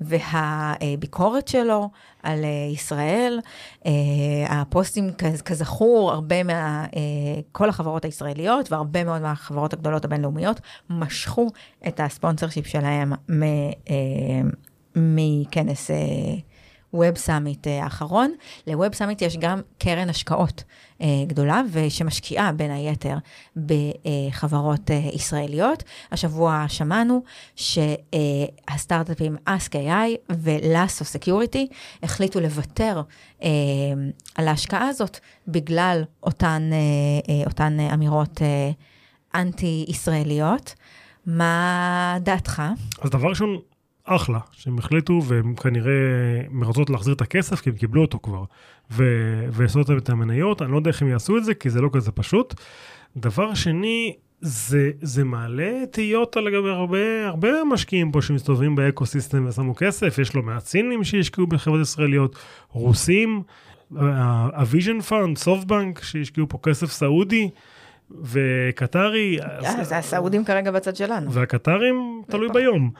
[0.00, 1.90] והביקורת שלו
[2.22, 3.40] על אה, ישראל.
[3.86, 3.92] אה,
[4.48, 5.10] הפוסטים,
[5.44, 6.84] כזכור, הרבה מה...
[6.96, 7.00] אה,
[7.52, 10.60] כל החברות הישראליות והרבה מאוד מהחברות הגדולות הבינלאומיות
[10.90, 11.48] משכו
[11.88, 14.40] את ה sponsorship שלהם אה,
[14.96, 15.90] מכנס
[16.94, 18.32] Web Summit האחרון.
[18.66, 20.64] ל Web Summit יש גם קרן השקעות
[21.00, 23.16] אה, גדולה, ושמשקיעה בין היתר
[23.56, 25.84] בחברות אה, ישראליות.
[26.12, 27.22] השבוע שמענו
[27.56, 33.02] שהסטארט-אפים Ask AI ו-Lasso Security החליטו לוותר
[33.42, 33.48] אה,
[34.34, 36.78] על ההשקעה הזאת בגלל אותן, אה,
[37.34, 38.70] אה, אותן אמירות אה,
[39.40, 40.74] אנטי-ישראליות.
[41.26, 42.62] מה דעתך?
[43.02, 43.58] אז דבר ראשון,
[44.08, 45.92] אחלה, שהם החליטו והם כנראה
[46.50, 48.44] מרצות להחזיר את הכסף, כי הם קיבלו אותו כבר,
[48.90, 52.12] ולעשות את המניות, אני לא יודע איך הם יעשו את זה, כי זה לא כזה
[52.12, 52.54] פשוט.
[53.16, 59.46] דבר שני, זה, זה מעלה תהיות על לגבי הרבה, הרבה משקיעים פה שמסתובבים ב ecosystem
[59.48, 62.36] ושמו כסף, יש לא מעט סינים שהשקיעו בחברות ישראליות,
[62.70, 63.42] רוסים,
[63.90, 67.50] ה Vision Fund, SoftBank, שהשקיעו פה כסף סעודי.
[68.22, 71.32] וקטרי, אה, זה הסעודים כרגע בצד שלנו.
[71.32, 72.90] והקטרים תלוי ביום.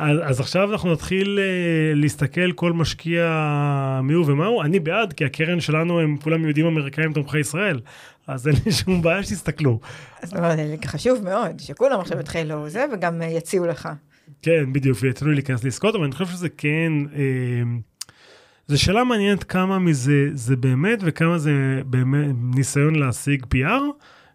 [0.00, 3.30] אז, אז עכשיו אנחנו נתחיל uh, להסתכל כל משקיע
[4.02, 4.62] מי הוא ומה הוא.
[4.62, 7.80] אני בעד, כי הקרן שלנו הם כולם יהודים אמריקאים תומכי ישראל.
[8.26, 9.80] אז אין לי שום בעיה שתסתכלו.
[10.22, 13.88] אז זה חשוב מאוד, שכולם עכשיו יתחילו זה, וגם אה, יציעו לך.
[14.42, 16.92] כן, בדיוק, ויתחילו להיכנס לעסקאות, אבל אני חושב שזה כן...
[17.14, 17.62] אה,
[18.66, 23.82] זו שאלה מעניינת כמה מזה זה באמת, וכמה זה באמת ניסיון להשיג PR,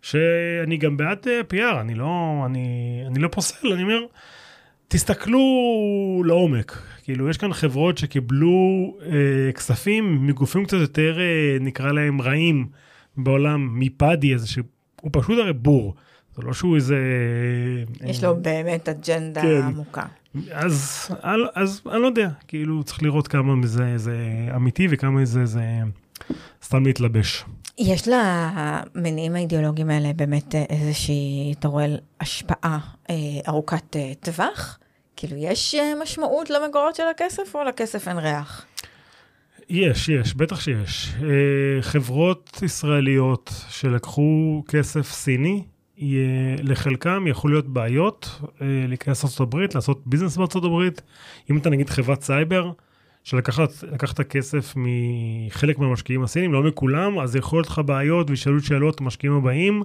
[0.02, 2.68] שאני גם בעד אה, PR, אני לא, אני,
[3.08, 4.06] אני לא פוסל, אני אומר...
[4.88, 5.40] תסתכלו
[6.26, 12.68] לעומק, כאילו יש כאן חברות שקיבלו אה, כספים מגופים קצת יותר אה, נקרא להם רעים
[13.18, 14.66] בעולם, מפאדי איזה שהוא
[15.12, 15.96] פשוט הרי בור,
[16.36, 16.98] זה לא שהוא איזה...
[18.06, 19.62] יש לו באמת אג'נדה כן.
[19.62, 20.06] עמוקה.
[20.52, 24.18] אז, אז, אז אני לא יודע, כאילו צריך לראות כמה מזה זה
[24.56, 25.64] אמיתי וכמה מזה זה
[26.64, 27.46] סתם להתלבש.
[27.78, 31.86] יש למניעים האידיאולוגיים האלה באמת אה, איזושהי, אתה רואה,
[32.22, 33.16] השפעה אה,
[33.48, 34.80] ארוכת אה, טווח?
[35.16, 38.66] כאילו, יש אה, משמעות למקורות של הכסף, או לכסף אין ריח?
[39.70, 41.14] יש, יש, בטח שיש.
[41.24, 45.64] אה, חברות ישראליות שלקחו כסף סיני,
[46.64, 48.30] לחלקם יכול להיות בעיות
[48.62, 50.90] אה, להיכנס לארה"ב, לעשות business בארה"ב.
[51.52, 52.72] אם אתה נגיד חברת סייבר,
[53.26, 59.36] שלקחת כסף מחלק מהמשקיעים הסינים, לא מכולם, אז יכול להיות לך בעיות וישאלו שאלות המשקיעים
[59.36, 59.84] הבאים.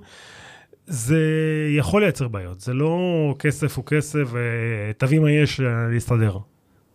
[0.87, 1.21] זה
[1.77, 2.99] יכול לייצר בעיות, זה לא
[3.39, 6.39] כסף הוא כסף, ותביא מה יש אה, להסתדר.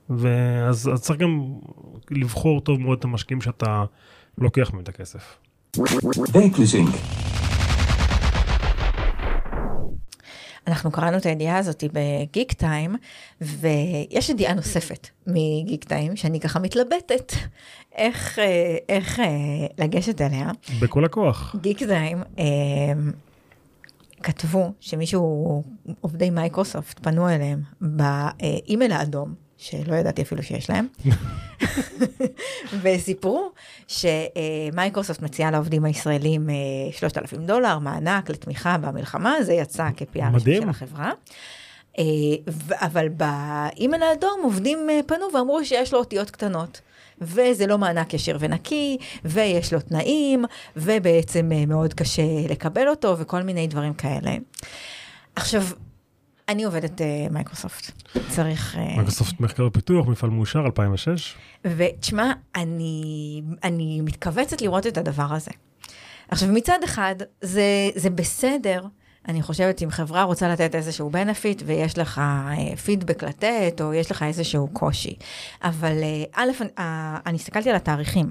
[0.10, 1.46] ואז אז צריך גם
[2.12, 3.86] לבחור טוב מאוד את המשקיעים שאתה
[4.38, 5.38] לוקח מהם את הכסף.
[10.68, 12.96] אנחנו קראנו את הידיעה הזאת בגיק טיים,
[13.42, 17.34] ויש ידיעה נוספת מגיק טיים, שאני ככה מתלבטת
[17.96, 19.26] איך, אה, איך אה,
[19.78, 20.52] לגשת אליה.
[20.82, 21.56] בכל הכוח.
[21.62, 22.44] גיק טיים אה,
[24.24, 25.64] כתבו שמישהו,
[26.02, 30.88] עובדי מייקרוסופט, פנו אליהם באימייל האדום, שלא ידעתי אפילו שיש להם,
[32.82, 33.52] וסיפרו
[33.88, 36.50] שמייקרוסופט מציעה לעובדים הישראלים
[36.92, 39.84] 3,000 דולר, מענק לתמיכה במלחמה, זה יצא
[40.36, 40.62] מדהים.
[40.62, 41.12] של החברה.
[42.00, 42.04] אה,
[42.72, 46.82] אבל באימייל האדום עובדים אה, פנו ואמרו שיש לו אותיות קטנות.
[47.22, 53.42] וזה לא מענק ישיר ונקי, ויש לו תנאים, ובעצם אה, מאוד קשה לקבל אותו, וכל
[53.42, 54.36] מיני דברים כאלה.
[55.36, 55.64] עכשיו,
[56.50, 57.92] אני עובדת אה, מייקרוסופט,
[58.30, 58.76] צריך...
[58.78, 61.36] אה, מייקרוסופט מחקר ופיתוח, מפעל מאושר 2006.
[61.64, 65.52] ותשמע, אני, אני מתכווצת לראות את הדבר הזה.
[66.28, 68.86] עכשיו, מצד אחד, זה, זה בסדר,
[69.28, 74.12] אני חושבת, אם חברה רוצה לתת איזשהו benefit ויש לך אה, פידבק לתת, או יש
[74.12, 75.16] לך איזשהו קושי.
[75.64, 78.30] אבל אה, א', אה, אני הסתכלתי על התאריכים.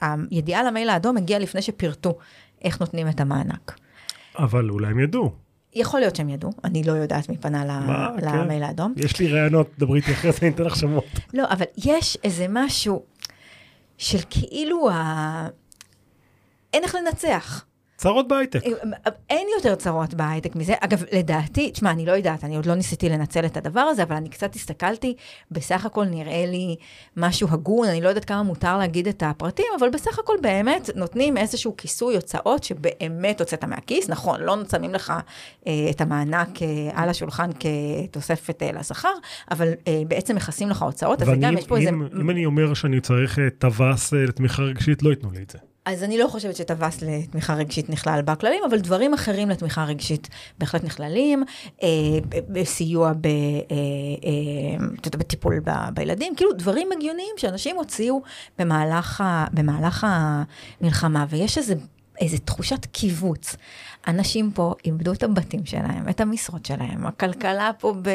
[0.00, 2.18] הידיעה למייל האדום הגיעה לפני שפירטו
[2.64, 3.78] איך נותנים את המענק.
[4.38, 5.32] אבל אולי הם ידעו.
[5.74, 7.82] יכול להיות שהם ידעו, אני לא יודעת מי פנה
[8.20, 8.26] כן.
[8.26, 8.94] למייל האדום.
[8.96, 11.04] יש לי רעיונות, דברי איתי אחרי זה, אני אתן לך שמות.
[11.34, 13.02] לא, אבל יש איזה משהו
[13.98, 15.48] של כאילו ה...
[16.72, 17.64] אין איך לנצח.
[18.00, 18.60] צרות בהייטק.
[19.30, 20.74] אין יותר צרות בהייטק מזה.
[20.80, 24.16] אגב, לדעתי, תשמע, אני לא יודעת, אני עוד לא ניסיתי לנצל את הדבר הזה, אבל
[24.16, 25.14] אני קצת הסתכלתי,
[25.50, 26.76] בסך הכל נראה לי
[27.16, 31.36] משהו הגון, אני לא יודעת כמה מותר להגיד את הפרטים, אבל בסך הכל באמת נותנים
[31.36, 34.08] איזשהו כיסוי הוצאות שבאמת הוצאת מהכיס.
[34.08, 35.12] נכון, לא שמים לך
[35.66, 39.14] אה, את המענק אה, על השולחן כתוספת אה, לשכר,
[39.50, 42.20] אבל אה, בעצם מכסים לך הוצאות, אז גם יש פה אם, איזה...
[42.20, 45.69] אם אני אומר שאני צריך אה, טווס אה, לתמיכה רגשית, לא ייתנו לי את זה.
[45.84, 50.84] אז אני לא חושבת שטווס לתמיכה רגשית נכלל בכללים, אבל דברים אחרים לתמיכה רגשית בהחלט
[50.84, 51.44] נכללים,
[51.82, 51.88] אה,
[52.48, 53.30] בסיוע ב, אה,
[54.24, 54.86] אה,
[55.18, 58.22] בטיפול ב, בילדים, כאילו דברים הגיוניים שאנשים הוציאו
[58.58, 60.06] במהלך, ה, במהלך
[60.80, 61.74] המלחמה, ויש איזה...
[62.20, 63.56] איזו תחושת קיבוץ.
[64.08, 68.08] אנשים פה איבדו את הבתים שלהם, את המשרות שלהם, הכלכלה פה ב...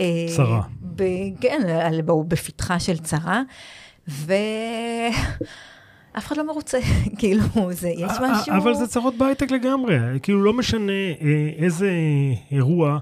[0.00, 0.62] אה, צרה.
[0.82, 1.04] ב,
[1.40, 1.60] כן,
[2.28, 3.42] בפתחה של צרה,
[4.08, 4.32] ו...
[6.18, 6.78] אף אחד לא מרוצה,
[7.18, 8.54] כאילו, זה, יש משהו...
[8.56, 11.90] אבל זה צרות בהייטק לגמרי, כאילו לא משנה אה, איזה
[12.50, 12.98] אירוע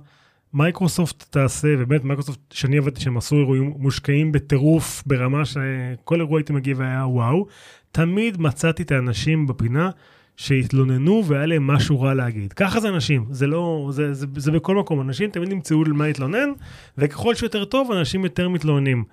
[0.55, 6.53] מייקרוסופט תעשה, ובאמת מייקרוסופט, שאני עבדתי שהם עשו אירועים מושקעים בטירוף ברמה שכל אירוע הייתי
[6.53, 7.47] מגיע והיה וואו,
[7.93, 9.91] תמיד מצאתי את האנשים בפינה
[10.37, 12.53] שהתלוננו והיה להם משהו רע להגיד.
[12.53, 16.51] ככה זה אנשים, זה לא, זה, זה, זה בכל מקום, אנשים תמיד ימצאו למה להתלונן,
[16.99, 19.05] וככל שיותר טוב, אנשים יותר מתלוננים.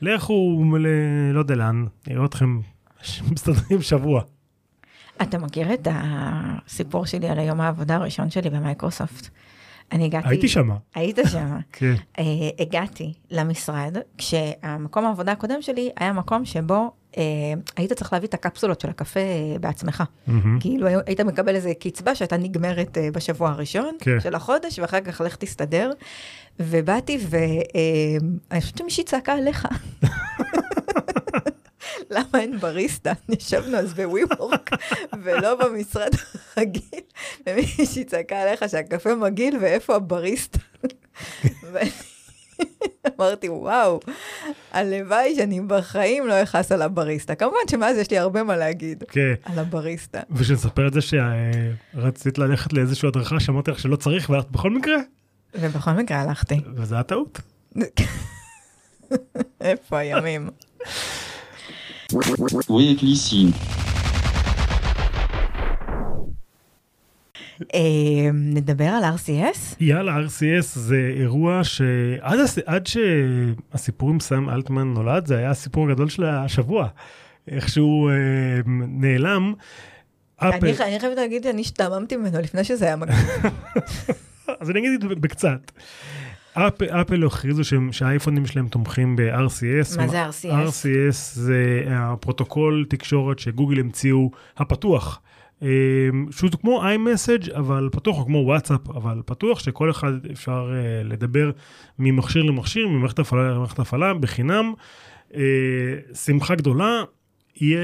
[0.00, 0.86] לכו, ל...
[1.32, 2.58] לא יודע לאן, נראה אתכם
[3.30, 4.22] מסתדרים שבוע.
[5.22, 9.28] אתה מכיר את הסיפור שלי על היום העבודה הראשון שלי במייקרוסופט?
[9.92, 10.28] אני הגעתי...
[10.28, 10.76] הייתי שמה.
[10.94, 11.58] היית שם.
[11.72, 11.94] כן.
[12.18, 12.24] אה,
[12.58, 17.22] הגעתי למשרד, כשהמקום העבודה הקודם שלי היה מקום שבו אה,
[17.76, 20.02] היית צריך להביא את הקפסולות של הקפה אה, בעצמך.
[20.26, 20.60] מהמם.
[20.60, 24.20] כאילו היית מקבל איזה קצבה שהייתה נגמרת אה, בשבוע הראשון כן.
[24.20, 25.90] של החודש, ואחר כך לך תסתדר.
[26.60, 29.68] ובאתי, ואני חושבת שמישהי צעקה עליך.
[32.12, 33.12] למה אין בריסטה?
[33.28, 34.70] ישבנו אז בווי וורק,
[35.22, 36.10] ולא במשרד
[36.56, 37.00] הרגיל,
[37.46, 40.58] ומישהי צעקה עליך שהקפה מגעיל ואיפה הבריסטה.
[43.20, 44.00] אמרתי, וואו,
[44.72, 47.34] הלוואי שאני בחיים לא אכעס על הבריסטה.
[47.34, 49.34] כמובן שמאז יש לי הרבה מה להגיד כן.
[49.44, 50.20] על הבריסטה.
[50.30, 54.96] ושנספר את זה שרצית ללכת לאיזושהי הדרכה שאמרתי לך שלא צריך ואת בכל מקרה,
[55.54, 56.60] ובכל מקרה הלכתי.
[56.74, 57.40] וזה היה טעות.
[59.60, 60.50] איפה הימים?
[62.12, 63.46] Oui, Clichy.
[67.74, 69.76] אה, נדבר על RCS?
[69.80, 72.58] יאללה, RCS זה אירוע שעד הס...
[72.66, 76.88] עד שהסיפור עם סם אלטמן נולד, זה היה הסיפור הגדול של השבוע.
[77.48, 78.14] איכשהו אה,
[78.88, 79.54] נעלם.
[80.36, 83.18] אפל, אני אני חייבת להגיד, אני השתעממתי ממנו לפני שזה היה מגניב.
[84.60, 85.72] אז אני אגיד בקצת.
[86.54, 87.62] אפ, אפל הכריזו
[87.92, 89.96] שהאייפונים שלהם תומכים ב-RCS.
[89.96, 90.68] מה זה RCS?
[90.68, 95.20] RCS זה הפרוטוקול תקשורת שגוגל המציאו הפתוח.
[95.62, 95.68] אה,
[96.30, 101.50] שהוא כמו iMessage אבל פתוח, או כמו וואטסאפ אבל פתוח, שכל אחד אפשר אה, לדבר
[101.98, 104.72] ממכשיר למכשיר, ממערכת הפעלה למערכת הפעלה, בחינם.
[105.34, 105.42] אה,
[106.14, 107.02] שמחה גדולה.
[107.60, 107.80] יהיה,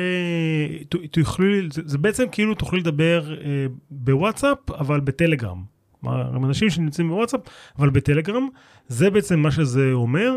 [0.88, 5.78] ת- תוכלו, זה, בעצם כאילו תוכלי לדבר אה, בוואטסאפ אבל בטלגרם.
[6.00, 7.40] כלומר, הם אנשים שנמצאים בוואטסאפ
[7.78, 8.48] אבל בטלגרם,
[8.88, 10.32] זה בעצם מה שזה אומר.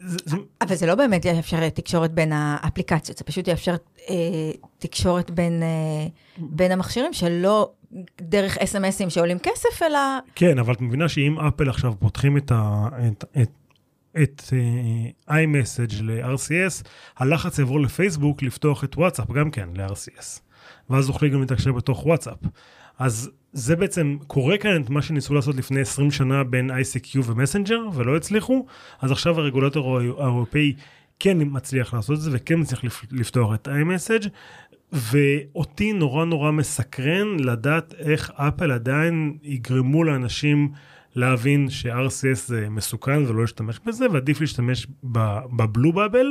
[0.00, 3.74] זה, זה, אבל זה לא באמת יאפשר תקשורת בין האפליקציות, זה פשוט יאפשר
[4.10, 4.16] אה,
[4.78, 6.06] תקשורת בין, אה,
[6.38, 7.70] בין המכשירים שלא
[8.20, 9.98] דרך אס.אם.אסים שעולים כסף, אלא...
[10.34, 13.50] כן, אבל את מבינה שאם אפל עכשיו פותחים את, ה, את, את,
[14.22, 20.40] את uh, iMessage ל-RCS, הלחץ יעבור לפייסבוק לפתוח את וואטסאפ גם כן ל-RCS.
[20.90, 22.38] ואז תוכלי גם להתקשר בתוך וואטסאפ.
[22.98, 27.80] אז זה בעצם קורה כאן את מה שניסו לעשות לפני 20 שנה בין ICQ ומסנג'ר
[27.94, 28.66] ולא הצליחו,
[29.00, 30.72] אז עכשיו הרגולטור האירופאי
[31.18, 34.28] כן מצליח לעשות את זה וכן מצליח לפ- לפתוח את iMessage.
[34.92, 40.72] ואותי נורא נורא מסקרן לדעת איך אפל עדיין יגרמו לאנשים
[41.14, 46.26] להבין ש-RCS זה מסוכן ולא להשתמש בזה, ועדיף להשתמש ב- בבלו באבל,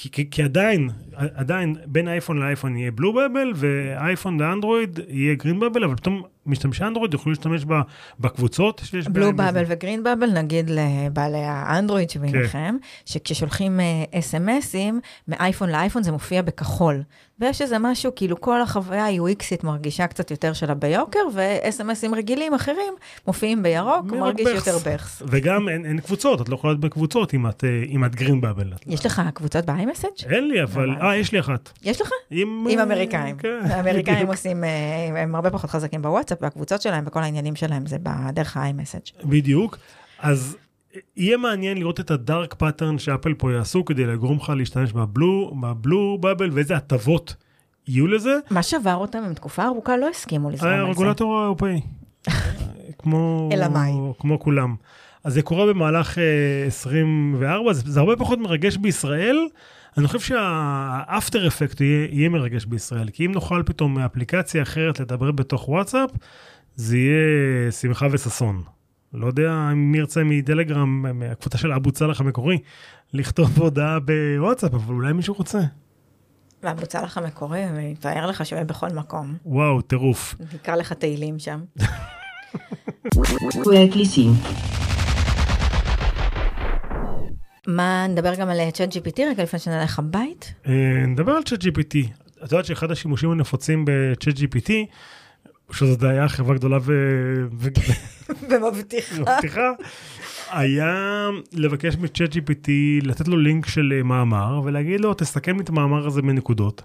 [0.00, 5.60] כי, כי, כי עדיין, עדיין בין אייפון לאייפון יהיה בלו באבל, ואייפון לאנדרואיד יהיה גרין
[5.60, 7.72] באבל, אבל פתאום משתמשי אנדרואיד יוכלו להשתמש ב-
[8.20, 13.80] בקבוצות שיש בלו בהם באבל איזה- וגרין באבל, נגיד לבעלי האנדרואיד שביניכם, שכששולחים
[14.14, 17.02] אס.אם.אסים, מאייפון לאייפון זה מופיע בכחול.
[17.40, 22.94] ויש איזה משהו, כאילו כל החוויה ה-UXית מרגישה קצת יותר שלה ביוקר, ו-אס.אם.אסים רגילים אחרים
[23.26, 24.66] מופיעים בירוק, מרגיש בחס.
[24.66, 25.22] יותר בחס.
[25.26, 28.40] וגם אין, אין קבוצות, את לא יכולה להיות בקבוצות אם את, אה, אם את green
[28.40, 28.72] bubble.
[28.86, 30.26] יש לך קבוצות ב-iMessage?
[30.34, 30.90] אין לי, אבל...
[30.90, 31.06] הבנתי.
[31.06, 31.72] אה, יש לי אחת.
[31.82, 32.10] יש לך?
[32.30, 33.36] עם, עם אה, אמריקאים.
[33.36, 34.26] כן, האמריקאים.
[34.26, 39.26] עושים, אה, הם הרבה פחות חזקים בוואטסאפ, והקבוצות שלהם וכל העניינים שלהם זה בדרך ה-iMessage.
[39.26, 39.78] בדיוק.
[40.18, 40.56] אז
[41.16, 45.01] יהיה מעניין לראות את ה dark pattern שאפל פה יעשו כדי לגרום לך להשתמש ב
[45.01, 47.34] blue, ב blue bubble ואיזה הטבות
[47.88, 48.38] יהיו לזה.
[48.50, 50.82] מה שבר אותם, הם תקופה ארוכה לא הסכימו לזרום על זה.
[50.82, 51.80] הרגולטור האירופאי.
[52.98, 53.48] כמו...
[53.52, 53.92] אלא מאי.
[54.18, 54.74] כמו כולם.
[55.24, 59.36] אז זה קורה במהלך אה, 24, זה, זה הרבה פחות מרגש בישראל.
[59.98, 65.32] אני חושב שהאפטר אפקט יהיה, יהיה מרגש בישראל, כי אם נוכל פתאום מאפליקציה אחרת לדבר
[65.32, 66.10] בתוך וואטסאפ,
[66.76, 68.62] זה יהיה שמחה וששון.
[69.14, 72.58] לא יודע אם מי ירצה מדלגרם, מהקבוצה של אבו צלח המקורי,
[73.12, 75.60] לכתוב הודעה בוואטסאפ, אבל אולי מישהו רוצה.
[76.62, 79.36] והבוצע לך המקורי, ויתאר לך שהוא יהיה בכל מקום.
[79.46, 80.34] וואו, טירוף.
[80.54, 81.60] נקרא לך תהילים שם.
[87.68, 90.52] מה, נדבר גם על צ'אט GPT רגע לפני שנלך הבית?
[90.66, 91.96] אה, נדבר על צ'אט GPT.
[92.44, 94.70] את יודעת שאחד השימושים הנפוצים בצ'אט GPT,
[95.72, 96.92] שזאת היה חברה גדולה ו...
[98.50, 99.20] ומבטיחה.
[99.20, 99.70] מבטיחה,
[100.50, 102.70] היה לבקש מצ'אט GPT
[103.02, 106.82] לתת לו לינק של אה, מאמר ולהגיד לו תסכם לי את המאמר הזה בנקודות.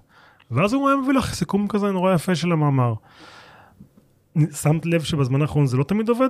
[0.51, 2.93] ואז הוא היה מביא לך סיכום כזה נורא יפה של המאמר.
[4.61, 6.29] שמת לב שבזמן האחרון זה לא תמיד עובד?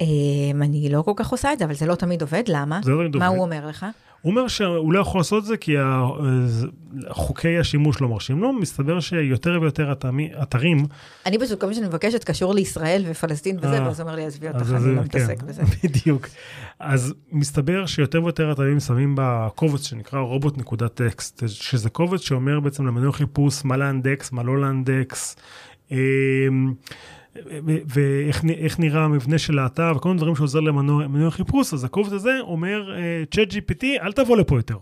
[0.00, 2.80] אמ, אני לא כל כך עושה את זה, אבל זה לא תמיד עובד, למה?
[2.84, 3.38] זה לא תמיד מה עובד.
[3.38, 3.86] הוא אומר לך?
[4.22, 5.74] הוא אומר שהוא לא יכול לעשות את זה כי
[7.08, 9.92] חוקי השימוש לא מרשים לו, מסתבר שיותר ויותר
[10.42, 10.86] אתרים,
[11.26, 14.48] אני פשוט, כל מה שאני מבקשת קשור לישראל ופלסטין וזה, אה, ואז אומר לי, עזבי
[14.48, 15.62] אותך, אני לא כן, מתעסק בזה.
[15.84, 16.28] בדיוק.
[16.80, 23.64] אז מסתבר שיותר ויותר אתרים שמים בקובץ שנקרא רובוט.טקסט, שזה קובץ שאומר בעצם למנוע חיפוש
[23.64, 25.36] מה לאנדקס, מה לא לאנדקס,
[25.90, 25.96] אמ,
[27.86, 32.36] ואיך נראה המבנה של האתר וכל מיני דברים שעוזר למנוע מנוע חיפוש, אז הקובץ הזה
[32.40, 32.96] אומר,
[33.30, 34.76] צ'אט GPT, אל תבוא לפה יותר.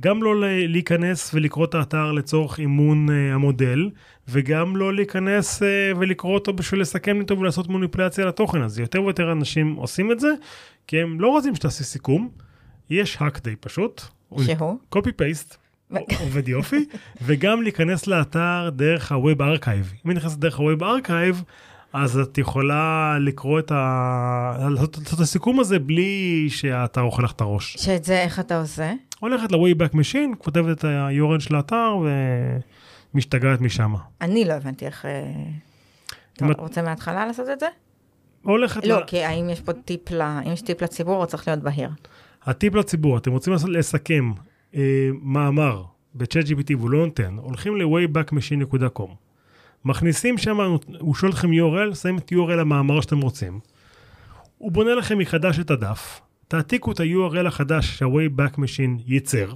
[0.00, 3.90] גם לא להיכנס ולקרוא את האתר לצורך אימון uh, המודל,
[4.28, 5.64] וגם לא להיכנס uh,
[5.98, 8.62] ולקרוא אותו בשביל לסכם איתו ולעשות מניפולציה לתוכן.
[8.62, 10.28] אז יותר ויותר אנשים עושים את זה,
[10.86, 12.28] כי הם לא רוצים שתעשי סיכום,
[12.90, 14.02] יש האק די פשוט.
[14.44, 14.78] שהוא?
[14.88, 15.56] קופי פייסט.
[16.20, 16.84] עובד יופי,
[17.22, 19.92] וגם להיכנס לאתר דרך ה web archive.
[20.04, 21.42] אם היא נכנסת דרך ה web archive,
[21.92, 24.68] אז את יכולה לקרוא את ה...
[24.70, 27.76] לעשות את הסיכום הזה בלי שהאתר אוכל לך את הראש.
[27.78, 28.92] ואת זה איך אתה עושה?
[29.20, 31.96] הולכת ל-Wayback Machine, כותבת את ה-URL של האתר
[33.14, 33.94] ומשתגעת משם.
[34.20, 35.04] אני לא הבנתי איך...
[35.04, 35.32] אה,
[36.36, 37.66] אתה רוצה מההתחלה לעשות את זה?
[38.42, 39.00] הולכת לא.
[39.06, 40.22] כי האם יש פה טיפ ל...
[40.22, 41.90] אם יש טיפ לציבור, הוא צריך להיות בהיר.
[42.44, 44.32] הטיפ לציבור, אתם רוצים לסכם
[44.74, 49.10] אה, מאמר בצ'אט GPT והוא לא נותן, הולכים ל-waybackmachine.com,
[49.84, 53.60] מכניסים שם, הוא שואל אתכם URL, שמים את URL המאמר שאתם רוצים,
[54.58, 59.52] הוא בונה לכם מחדש את הדף, תעתיקו את ה-URL החדש שה-Wayback Machine ייצר,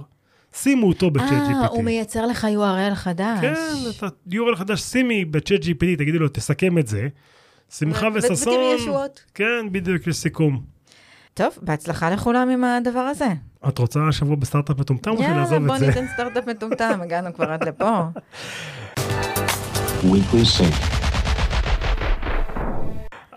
[0.53, 1.69] שימו אותו בצ'אט אה, GPT.
[1.69, 3.39] הוא מייצר לך URL חדש.
[3.41, 3.53] כן,
[3.97, 7.07] את ה-URL חדש, שימי בצ'אט GPT, תגידי לו, תסכם את זה.
[7.69, 9.07] שמחה וששון.
[9.33, 10.63] כן, בדיוק, יש סיכום.
[11.33, 13.27] טוב, בהצלחה לכולם עם הדבר הזה.
[13.67, 15.87] את רוצה השבוע בסטארט-אפ מטומטם או יאללה, שנעזוב בוא את זה?
[15.87, 18.01] ניתן סטארט-אפ מטומטם, הגענו כבר עד לפה.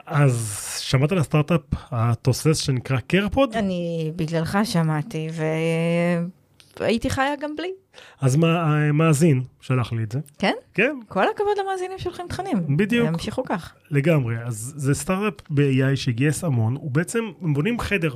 [0.06, 1.60] אז שמעת על הסטארט-אפ
[1.90, 3.56] התוסס שנקרא CarePod?
[3.56, 5.28] אני בגללך שמעתי,
[6.80, 7.70] והייתי חיה גם בלי.
[8.20, 10.18] אז מה, המאזין שלח לי את זה.
[10.38, 10.54] כן?
[10.74, 12.76] כן, כל הכבוד למאזינים שולחים תכנים.
[12.76, 13.08] בדיוק.
[13.08, 13.74] ימשיכו כך.
[13.90, 14.36] לגמרי.
[14.44, 18.14] אז זה סטארט-אפ ב-AI שגייס המון, הוא בעצם, הם בונים חדר.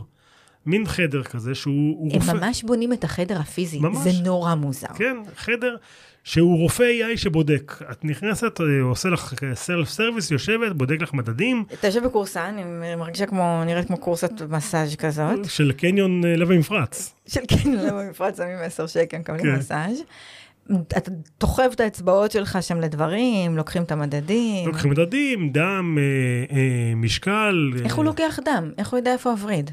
[0.67, 2.33] מין חדר כזה שהוא הוא הם רופא.
[2.33, 3.97] ממש בונים את החדר הפיזי, ממש.
[3.97, 4.89] זה נורא מוזר.
[4.95, 5.77] כן, חדר
[6.25, 7.83] שהוא רופא AI שבודק.
[7.91, 12.63] את נכנסת, אה, עושה לך self service, יושבת, בודק לך מדדים אתה יושב בכורסה, אני
[12.97, 15.45] מרגישה כמו, נראית כמו כורסת מסאז' כזאת.
[15.49, 17.15] של קניון אה, לב המפרץ.
[17.27, 19.59] של כן, לא במפרץ שמים 10 שקל, מקבלים כן.
[19.59, 20.03] מסאז'.
[20.99, 24.67] אתה תוחב את האצבעות שלך שם לדברים, לוקחים את המדדים.
[24.67, 27.73] לוקחים מדדים, דם, אה, אה, משקל.
[27.85, 28.71] איך אה, הוא לוקח דם?
[28.79, 29.71] איך הוא יודע איפה הווריד?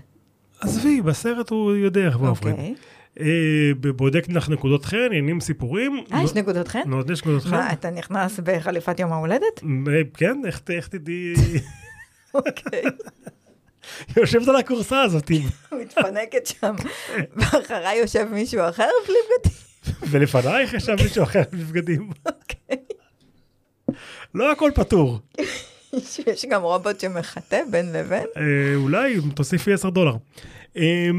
[0.61, 2.51] עזבי, בסרט הוא יודע איך הוא עובד.
[2.51, 2.75] אוקיי.
[3.19, 6.03] אה, בודק לך נקודות חן, עניינים סיפורים.
[6.13, 6.81] אה, יש נקודות חן?
[6.85, 7.51] נו, יש נקודות חן.
[7.51, 9.63] מה, אתה נכנס בחליפת יום ההולדת?
[10.13, 11.33] כן, איך תדעי?
[12.33, 12.81] אוקיי.
[14.17, 15.31] יושבת על הכורסה הזאת,
[15.81, 16.75] מתפנקת שם,
[17.35, 19.57] ואחריי יושב מישהו אחר בלי בגדים.
[20.09, 22.09] ולפנייך ישב מישהו אחר עם בגדים.
[24.35, 25.19] לא הכל פתור.
[26.33, 28.25] יש גם רובוט שמחטא בין לבין.
[28.37, 30.15] אה, אולי תוסיפי 10 דולר.
[30.77, 31.09] אה,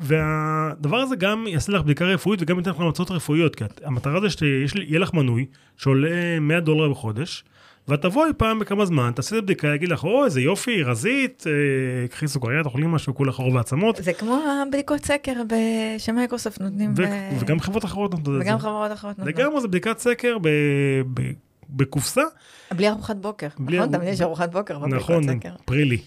[0.00, 4.30] והדבר הזה גם יעשה לך בדיקה רפואית וגם ייתן לך המלצות רפואיות, כי המטרה זה
[4.30, 5.46] שיהיה לך מנוי
[5.76, 7.44] שעולה 100 דולר בחודש,
[7.88, 12.08] ואת תבואי פעם בכמה זמן, תעשי את הבדיקה, יגיד לך, או, איזה יופי, רזית, אה,
[12.08, 15.32] קחי סוכריה, תאכלי משהו, כולך עור ועצמות, זה כמו הבדיקות סקר
[15.98, 16.94] שמייקרוסופט נותנים.
[17.40, 18.50] וגם חברות אחרות נותנות את זה.
[18.50, 19.34] וגם חברות אחרות נותנות.
[19.36, 20.36] לגמרי זה בדיקת סקר
[21.76, 22.22] בקופסה,
[22.76, 23.48] בלי ארוחת בוקר.
[23.58, 23.92] בלי נכון?
[23.92, 25.52] תמיד יש ארוחת בוקר נכון, סקר.
[25.64, 25.98] פרילי.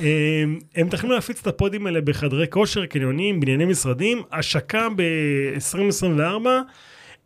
[0.00, 6.46] הם הם מתכננים להפיץ את הפודים האלה בחדרי כושר, קניונים, בנייני משרדים, השקה ב-2024.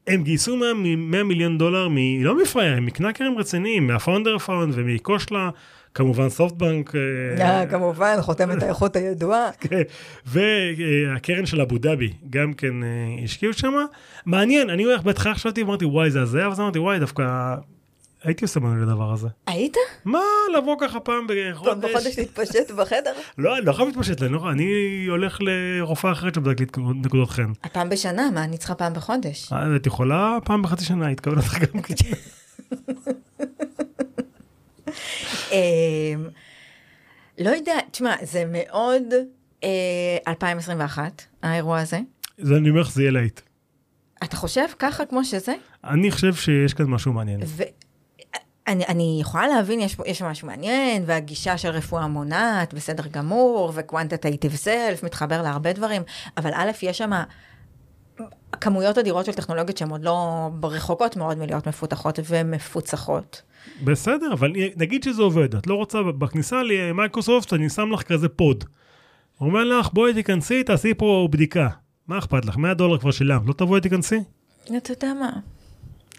[0.06, 5.50] הם גייסו 100, 100 מיליון דולר, מ, לא מפראיירים, מקנקרים רציניים, מהפאונדר פאונד ומקושלה,
[5.94, 6.92] כמובן סופטבנק.
[6.94, 9.50] אה, אה, כמובן, חותמת האיכות הידועה.
[9.60, 9.82] כן,
[10.26, 12.88] והקרן של אבו דאבי גם כן אה,
[13.24, 13.74] השקיעו שם.
[14.26, 17.54] מעניין, אני הולך בהתחלה חשבתי, אמרתי וואי זה הזיה, ואז אמרתי וואי דווקא
[18.24, 19.28] הייתי עושה מנוי לדבר הזה.
[19.46, 19.76] היית?
[20.04, 20.20] מה,
[20.58, 22.18] לבוא ככה פעם פעם בחודש בחודש?
[22.18, 23.12] להתפשט בחדר?
[23.38, 24.64] לא, אני לא חייב להתפשט, אני לא- אני
[25.08, 27.52] הולך לרופאה אחרת שבדק לי נקודות חן.
[27.72, 29.52] פעם בשנה, מה, אני צריכה פעם בחודש?
[29.52, 31.94] אה, את יכולה פעם בחצי שנה, התכוון אותך גם כן.
[35.52, 36.24] אמ,
[37.38, 39.02] לא יודע, תשמע, זה מאוד
[39.64, 39.68] אה,
[40.28, 41.98] 2021, האירוע הזה.
[42.38, 43.40] זה אני אומר לך, זה יהיה להיט.
[44.24, 45.54] אתה חושב ככה כמו שזה?
[45.84, 47.40] אני חושב שיש כאן משהו מעניין.
[48.68, 54.54] ואני אני יכולה להבין, יש, יש משהו מעניין, והגישה של רפואה מונעת, בסדר גמור, וקוונטטייטיב
[54.54, 56.02] סלף, מתחבר להרבה דברים,
[56.36, 57.10] אבל א', יש שם
[58.60, 63.42] כמויות אדירות של טכנולוגיות שהן עוד לא רחוקות מאוד מלהיות מפותחות ומפוצחות.
[63.84, 68.64] בסדר, אבל נגיד שזה עובד, את לא רוצה, בכניסה למייקרוסופט אני שם לך כזה pod.
[69.40, 71.68] אומר לך, בואי תיכנסי, תעשי פה בדיקה.
[72.08, 72.56] מה אכפת לך?
[72.56, 74.18] 100 דולר כבר שילמת, לא תבואי תיכנסי?
[74.76, 75.30] אתה יודע מה?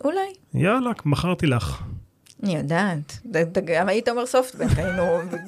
[0.03, 0.33] אולי.
[0.53, 1.83] יאללה, מכרתי לך.
[2.43, 3.19] אני יודעת,
[3.65, 5.03] גם היית אומר סופטבנק, היינו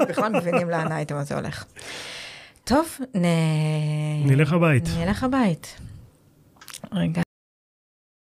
[0.10, 1.66] בכלל מבינים לאן האייטם הזה הולך.
[2.64, 3.26] טוב, נ...
[4.26, 4.84] נלך הבית.
[4.98, 5.80] נלך הבית.
[6.92, 7.27] רגע.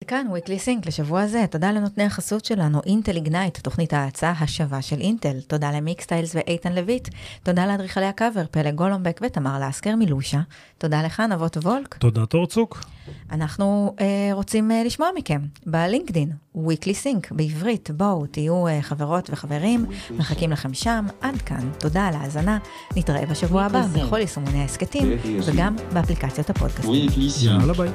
[0.10, 4.99] כאן weekly sync לשבוע זה, תודה לנותני החסות שלנו, אינטל איגנייט, תוכנית ההאצה השווה של
[5.01, 7.10] אינטל, תודה למיקסטיילס ואיתן לויט,
[7.43, 10.39] תודה לאדריכלי הקאבר, פלג גולומבק ותמר לסקר מלושה,
[10.78, 12.84] תודה לך נבות וולק, תודה תורצוק.
[13.32, 19.86] אנחנו אה, רוצים אה, לשמוע מכם בלינקדין, weekly sync בעברית, בואו תהיו אה, חברות וחברים,
[20.12, 22.57] מחכים לכם שם, עד כאן, תודה על ההאזנה,
[22.95, 23.82] נתראה בשבוע הבא.
[23.82, 25.18] בכל יישומוני ההסכתים.
[25.45, 27.07] וגם באפליקציות הפודקאסטים.
[27.07, 27.45] Weekly Sync.
[27.45, 27.89] יאללה ביי.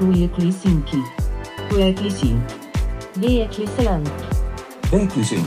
[0.00, 0.86] Weekly-sync.
[1.70, 2.42] Weekly-sync.
[3.16, 4.10] Weekly-sync.
[4.92, 5.46] Weekly-sync.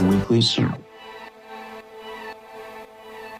[0.00, 0.85] Weekly-sync.